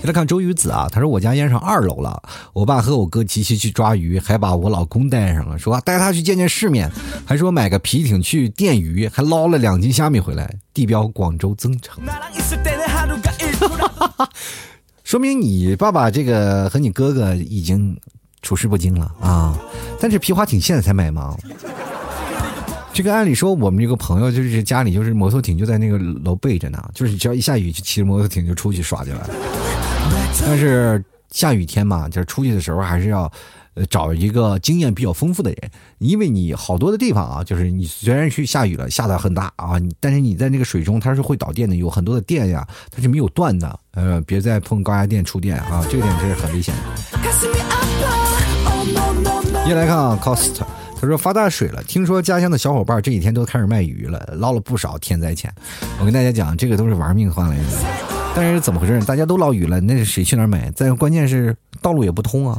[0.00, 2.22] 再来看周瑜子啊，他说我家淹上二楼了，
[2.52, 6.90] 我爸和我哥齐齐去抓鱼，还把我老公带上了，说带他去见见世面，
[7.24, 12.02] 还说买个皮艇去电鱼，还捞了两斤虾米回来，地标广州增城。
[15.04, 17.96] 说明你爸爸这个和你哥哥已经
[18.42, 19.56] 处事不惊了啊！
[20.00, 21.36] 但是皮划艇现在才买吗？
[22.94, 29.28] 这个按理说我们这个朋友就是家里就是摩托艇就在那个楼背着呢，就是只要一下雨就骑着摩托艇就出去耍去了。
[30.46, 33.30] 但是下雨天嘛，就是出去的时候还是要。
[33.76, 35.58] 呃，找一个经验比较丰富的人，
[35.98, 43.80] 因为你好多的地方啊，就是你虽然去下雨了，下的很大啊，但是你在那个水中它是会导电的，有很多的电呀，它是没有断的。
[43.94, 46.82] 呃，别再碰高压电触电啊，这个点这是很危险的。
[49.68, 50.60] 一来看啊，Cost，
[51.04, 55.52] 他说发大水了，听说家乡的小伙伴这几天都开始卖鱼了，捞了不少天灾钱。
[56.00, 57.64] 我跟大家讲，这个都是玩命换来的。
[58.34, 58.98] 但是怎么回事？
[59.04, 60.70] 大家都捞鱼了，那是谁去哪儿买？
[60.70, 62.58] 再关键是道路也不通啊。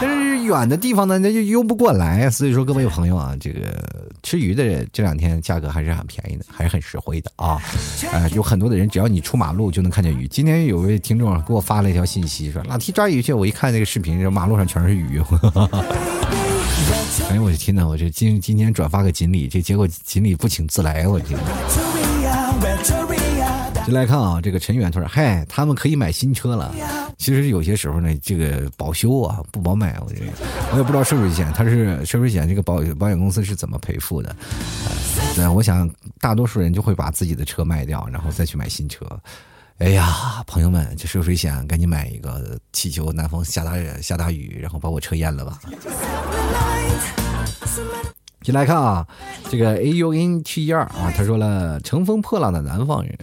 [0.00, 3.60] 但是远的地方呢，那就邮不过来，所以说各位朋友啊，这个
[4.24, 7.62] 吃鱼的这两天价格还是很便宜的，还是很实惠的啊！
[8.12, 10.26] 呃，有很多的人，只要你出马路就能看见鱼。
[10.26, 15.22] 今天有位听众给我发了一条信息，说老提抓鱼去，我一看那个视频，这马路上全是鱼。
[17.30, 21.38] 哎呦我的天呐，我这今今天转发个锦鲤，这结果锦鲤不请自来，我天！
[23.86, 26.74] 就来看啊，这个陈远他说：“嗨，他们可以买新车了。
[27.18, 30.26] 其实有些时候呢，这个保修啊不保买，我这个
[30.72, 34.34] 我也不知道涉水险，他是涉水险这个保保险公司是怎么赔付的。
[35.34, 39.04] 对，我想大多数人就会把自己的车卖掉，然后再去买新车。
[39.78, 45.58] 哎呀，朋友们，这涉水险赶紧买一个，气球南方下大下大雨，然后把我车淹了吧。”
[48.40, 49.04] 进来看啊，
[49.50, 53.18] 这个 A U N 七一二啊，他说了：“乘风破浪的南方人。”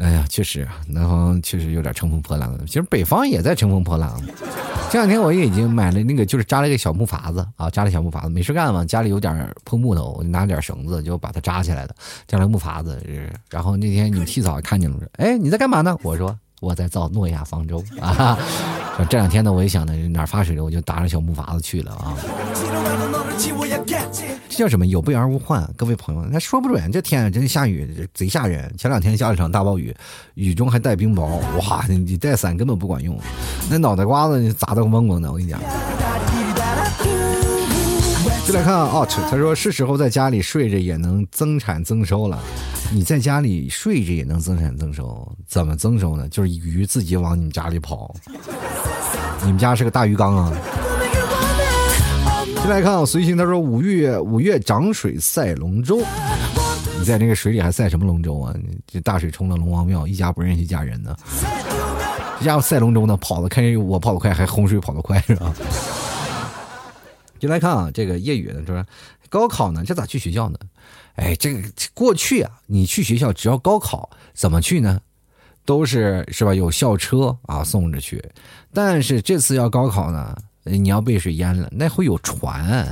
[0.00, 2.64] 哎呀，确实，南方确实有点乘风破浪的。
[2.64, 4.18] 其实北方也在乘风破浪。
[4.90, 11.94] 这两天我也已经买了那个，就是扎了一个小木筏子啊，扎了小木筏子，没事干嘛，家里有点破木头，我就拿点绳子就把它扎起来了，
[12.26, 12.98] 扎了个木筏子。
[13.50, 18.38] 然后那天你替嫂看见了，说：“哎，你在干嘛呢？”我说：“我在造诺亚方舟 啊。”
[19.08, 22.14] 这两天呢，我也想呢，哪发水了，我就打着小木筏子去了啊。
[24.48, 24.84] 这叫什么？
[24.86, 25.66] 有备而无患。
[25.74, 28.70] 各位朋友，那说不准这天真下雨，贼吓人。
[28.76, 29.96] 前两天下了场大暴雨，
[30.34, 31.82] 雨中还带冰雹，哇！
[31.88, 33.18] 你带伞根本不管用，
[33.70, 35.32] 那脑袋瓜子砸得嗡嗡的。
[35.32, 35.58] 我跟你讲。
[38.46, 42.38] 就来看啊，他说是时候在家里睡着也能增产增收了。
[42.92, 46.28] 你在家里睡着也能增产增收，怎么增收呢？
[46.28, 48.12] 就是鱼自己往你们家里跑。
[49.44, 50.52] 你们家是个大鱼缸啊。
[52.44, 56.02] 进来看啊，随行他说五月五月涨水赛龙舟，
[56.98, 58.52] 你在那个水里还赛什么龙舟啊？
[58.88, 61.16] 这大水冲了龙王庙，一家不认识一家人呢。
[62.40, 65.54] 这家伙赛龙舟呢，跑的看我跑得快，还洪水跑得快是吧？
[67.38, 68.84] 进来看啊，这个夜雨呢说，
[69.30, 70.58] 高考呢，这咋去学校呢？
[71.14, 71.62] 哎，这个
[71.94, 75.00] 过去啊，你去学校只要高考怎么去呢？
[75.64, 76.54] 都是是吧？
[76.54, 78.22] 有校车啊送着去，
[78.74, 80.36] 但是这次要高考呢。
[80.64, 82.86] 你要被水淹了，那会有船。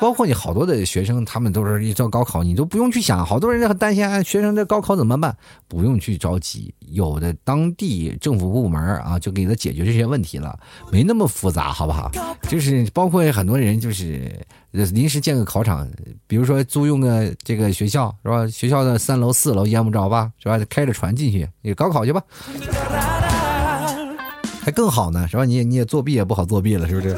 [0.00, 3.24] 包括你好多的学生，他们都是一到高考，你都不用去想。
[3.24, 5.36] 好多人很担心啊，学生这高考怎么办？
[5.68, 10.58] 不用去着急，有的当地政府部门啊，就给他解决这些问题了，
[10.90, 12.10] 没那么复杂，好不好？
[12.48, 14.30] 就是包括很多人，就是
[14.70, 15.88] 临时建个考场，
[16.26, 18.46] 比如说租用个这个学校，是吧？
[18.46, 20.30] 学校的三楼、四楼淹不着吧？
[20.38, 20.58] 是吧？
[20.68, 22.22] 开着船进去，你高考去吧。
[24.62, 25.44] 还更好呢，是吧？
[25.44, 27.16] 你也你也作弊也不好作弊了，是不是？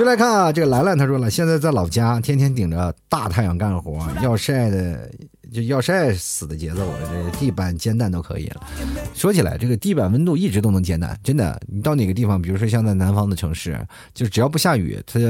[0.00, 5.10] 就来看啊，这个兰兰她说了，现在在老家天天顶着大太阳干活，要晒的
[5.52, 6.98] 就要晒死的节奏了。
[7.12, 8.66] 这地板煎蛋都可以了。
[9.14, 11.60] 说起来，这个地板温度一直都能煎蛋，真的。
[11.68, 13.78] 你到哪个地方，比如说像在南方的城市，
[14.14, 15.20] 就只要不下雨，它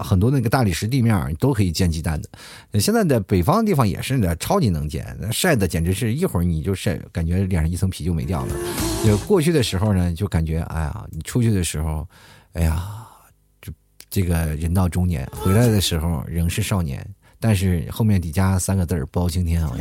[0.00, 2.78] 很多那个大理石地面都可以煎鸡蛋的。
[2.78, 8.54] 现在在北方的地方也是的，超级能煎，晒的简直是一会儿你就晒，感觉脸上一层皮就没掉了。
[9.04, 12.06] 就过去的时候呢，就感觉哎呀，你出去的时候，
[12.52, 12.99] 哎呀，
[14.10, 17.06] 这个人到中年，回来的时候仍是少年。
[17.38, 19.72] 但是后面底加三个字儿包青天啊！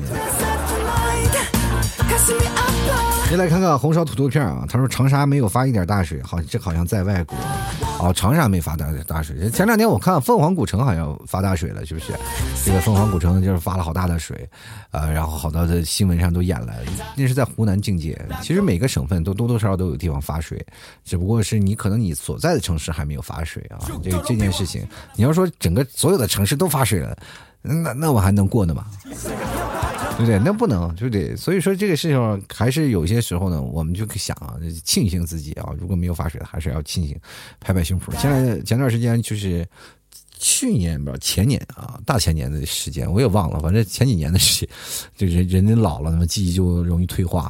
[3.30, 7.38] 先来看看红烧土豆片啊，他说长沙没有发一点大水，好这好像在外国
[7.99, 9.47] 哦，长沙没发大大水。
[9.51, 12.11] 前两天我看凤凰古城好像发大水了，是不是？
[12.65, 14.49] 这个凤凰古城就是发了好大的水，
[14.89, 16.73] 呃，然后好多的新闻上都演了，
[17.15, 18.19] 那是在湖南境界。
[18.41, 20.65] 其实每个省份都多多少少都有地方发水，
[21.05, 23.77] 只不过是你可能你所在的城市还没有发水啊。
[24.03, 27.15] 这这件事情，你要说整个所有的城市都发水了。
[27.61, 28.86] 那那我还能过呢吗？
[30.20, 30.38] 对不对？
[30.43, 31.34] 那不能，对不对？
[31.34, 37.17] 所以说这个事情还是有些时候呢，我们就想啊，庆幸自己啊，如果没有发水，还是要庆幸，
[37.61, 38.11] 拍拍胸脯。
[38.20, 39.65] 现在前段时间就是
[40.38, 44.67] 去年吧前年啊，大前年的时间我也忘了，反正前几年的事情，
[45.15, 47.49] 就人人家老了，那么记忆就容易退化。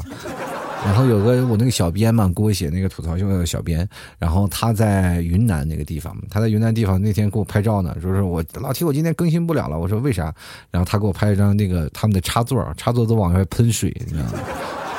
[0.85, 10.33] 然后有个我那个小编嘛，给我写那个吐槽秀的小编，然后他在云南那个地方，他在云南地方那天给我拍照呢，说是我老提我今天更新不了了，我说为啥？
[10.71, 14.31] 然后他给我拍一张那个他们的插座，插座都往外喷水，你知道吗？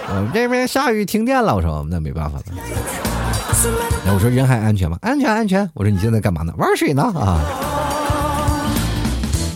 [0.08, 2.44] 我们这边下雨停电了，我说那没办法了。
[4.04, 4.98] 然后我说人还安全吗？
[5.02, 5.68] 安全安全。
[5.74, 6.52] 我说你现在干嘛呢？
[6.58, 7.40] 玩水呢啊。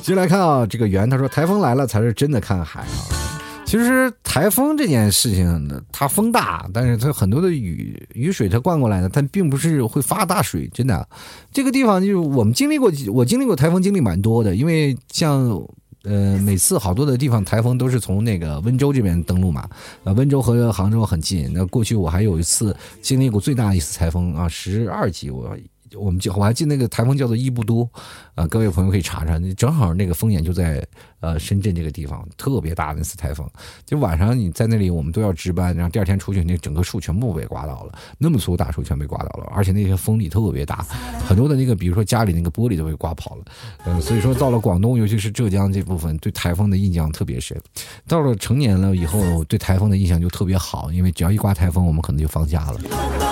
[0.03, 3.34] 接下来看啊，这个圆他说台风来了才是真的看海啊。
[3.75, 11.05] 其实台风这件事情呢，它风大，但是它很多的雨雨水它灌过来呢，它并不是会发大水，真的。
[11.51, 14.55] 这个地方就是我们经历过，我经历过台风，经历蛮多的。
[14.55, 15.61] 因为像
[16.05, 19.69] 呃，每次好多的地方台风都是从那个温州这边登陆嘛，
[20.05, 21.51] 呃，温州和杭州很近。
[21.53, 25.59] 那过去我还有一次经历过最大一次台风啊，十二级我。
[25.97, 27.89] 我们就我还记得那个台风叫做伊布多，
[28.35, 30.87] 啊，各位朋友可以查查，正好那个风眼就在
[31.21, 33.49] 呃深圳这个地方，特别大的那次台风，
[33.85, 40.85] 就晚上你在那里，我们都要值班，然后第二天出去，那整个树全部被刮倒了，那么粗大树全被刮倒了，而且那些风力特别大，
[41.27, 43.45] 很多的那个比如说家里那个玻璃都被刮跑了，
[43.87, 47.61] 嗯，所以说到了广东，尤其是浙江这部分，对台风的印象特别深。
[48.07, 53.24] 到了成年了以后，对台风的印象就特别好，因为只要一刮台风，我们可能就放假了。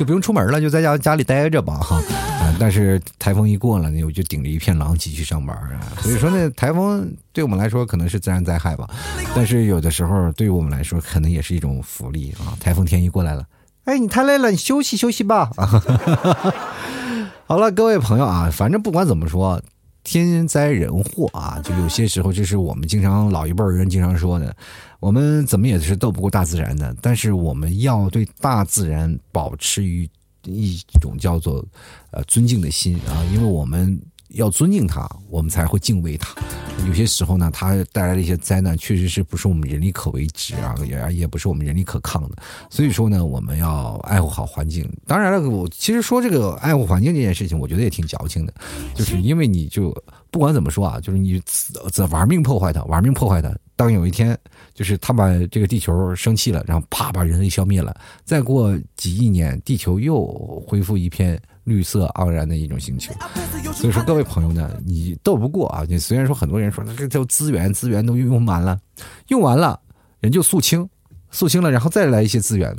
[0.00, 2.02] 就不用出门了，就在家家里待着吧，哈。
[2.58, 5.92] 但是台风一过了，那我就顶着一片狼藉去上班啊。
[6.00, 8.88] 所以说那，台风对我们来说可能是自然灾害吧，
[9.36, 12.56] 但是有的时候对于我们来说，可能也是一种福利啊。
[12.58, 13.44] 台风天一过来了，
[13.84, 15.50] 哎，你太累了，你休息休息吧。
[17.46, 19.60] 好了，各位朋友啊，反正不管怎么说。
[20.02, 24.54] 天灾人祸啊，就有些时候这是我们经常老一辈人经常说的，
[24.98, 30.08] 我们怎么也是斗不过大自然的，但是我们要对大自然保持于
[30.44, 31.64] 一种叫做
[32.10, 34.00] 呃尊敬的心啊，因为我们。
[34.30, 36.34] 要尊敬它，我们才会敬畏它。
[36.86, 42.36] 有些时候呢，它带来的一些灾难，确实是不是我们人力可为之啊，也也不是我们人力可抗的。
[42.70, 44.88] 所以说呢，我们要爱护好环境。
[45.06, 48.54] 当然了，我其实说这个爱护环境这件事情，我觉得也挺矫情的，
[48.94, 49.94] 就是因为你就
[50.30, 51.42] 不管怎么说啊，就是你
[51.92, 53.54] 在玩命破坏它，玩命破坏它。
[53.76, 54.38] 当有一天，
[54.74, 60.24] 就是他把这个地球生气了，然后啪把人类消灭了，再过几亿年，地球又
[60.66, 61.40] 恢复一片。
[61.64, 63.12] 绿色盎然的一种星球，
[63.72, 65.84] 所以说各位朋友呢，你斗不过啊！
[65.88, 68.78] 你虽然说很多人说那这叫资源，资源都用满了，
[69.28, 69.78] 用完了
[70.20, 70.88] 人就肃清，
[71.30, 72.74] 肃清了，然后再来一些资源。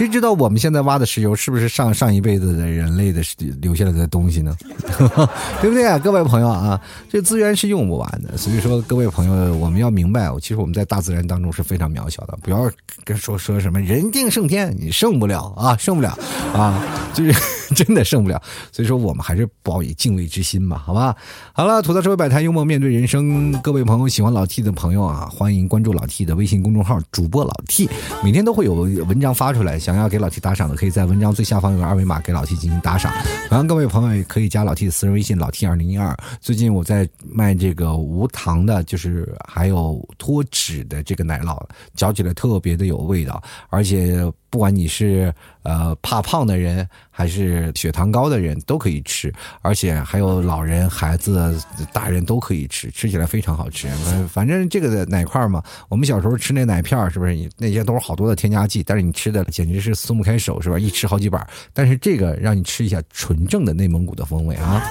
[0.00, 3.20] 谁知道我们现在挖的石油是不是上上一辈子的人类的
[3.60, 4.56] 留下来的东西呢？
[5.60, 6.80] 对不对啊，各位朋友啊？
[7.10, 12.70] 这资源是用不完的，所以说各位朋友，我们要明白，其实我们在大自然当中是非常渺小的，不要
[13.04, 16.18] 跟说说什么人定胜天，你胜不了啊，胜不了
[16.54, 16.82] 啊，
[17.12, 17.34] 就是
[17.76, 18.40] 真的胜不了。
[18.72, 21.14] 所以说我们还是抱以敬畏之心吧，好吧？
[21.52, 23.52] 好了，吐槽社会百态，幽默面对人生。
[23.60, 27.86] 各位朋友喜欢老 T 的朋友啊，欢迎关注老 T 的微信公众号，主播老 T，
[28.24, 29.78] 每天都会有文章发出来。
[29.90, 33.12] 想要给老 T 打赏的，可以在文章最下方有个二维码，给老 T 进行打赏。
[33.50, 36.16] 然后，各位朋友也可以加老 T 的私人微信老 T 二零一二。
[36.40, 41.60] 最近我在卖这个无糖的，就是还有脱脂的这个奶酪，
[41.96, 44.32] 嚼起来特别的有味道，而且。
[44.52, 45.32] 不管你是
[45.62, 51.60] 呃怕胖的人，还是血糖高的人，都可以吃，而且还有老人、孩子、
[51.92, 53.88] 大人都可以吃，吃起来非常好吃。
[54.28, 57.50] 反正这个的奶块嘛，我们小时候吃那奶片是不是？
[57.58, 60.78] 那些都是好多的添加剂，但是你吃的简直是松不开手，是吧？
[60.78, 61.46] 一吃好几板。
[61.72, 64.82] 但是这个让你吃一下纯正的内蒙古的风味啊！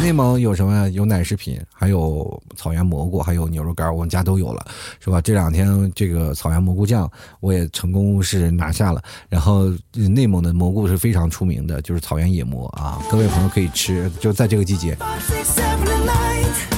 [0.00, 0.88] 内蒙有什么？
[0.90, 4.64] 有奶食品，还有草原蘑菇，还有牛肉干，我们家都有了，
[5.00, 5.20] 是吧？
[5.20, 9.02] 这两天这个草原蘑菇酱我也成功是拿下了。
[9.28, 14.96] 然后内蒙的蘑菇是非常出名的，就是草原野蘑啊，各位朋友可以吃，就在这个季节，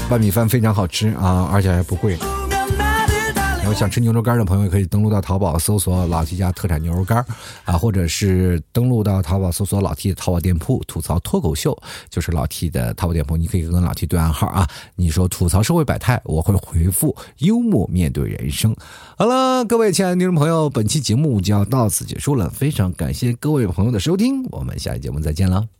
[0.08, 2.18] 拌米饭非常好吃啊，而且还不贵。
[3.60, 7.24] 然后想吃牛肉干的朋友可以登录到淘宝搜索“老 T 家特产牛肉干
[7.64, 11.76] 啊，或者是登录到淘宝搜索“老 T 的淘宝店铺吐槽脱口秀”，
[12.08, 14.66] 就是老 T 的淘宝店铺，你可以跟老 T 对暗号啊。
[14.96, 18.74] 你说吐槽社会百态，我会回复幽默面对人生。
[19.16, 25.79] 好了，各位亲爱的听众朋友，本期节目就要到此结束了，非常感谢各位朋友的收听，我们下期节目再见了。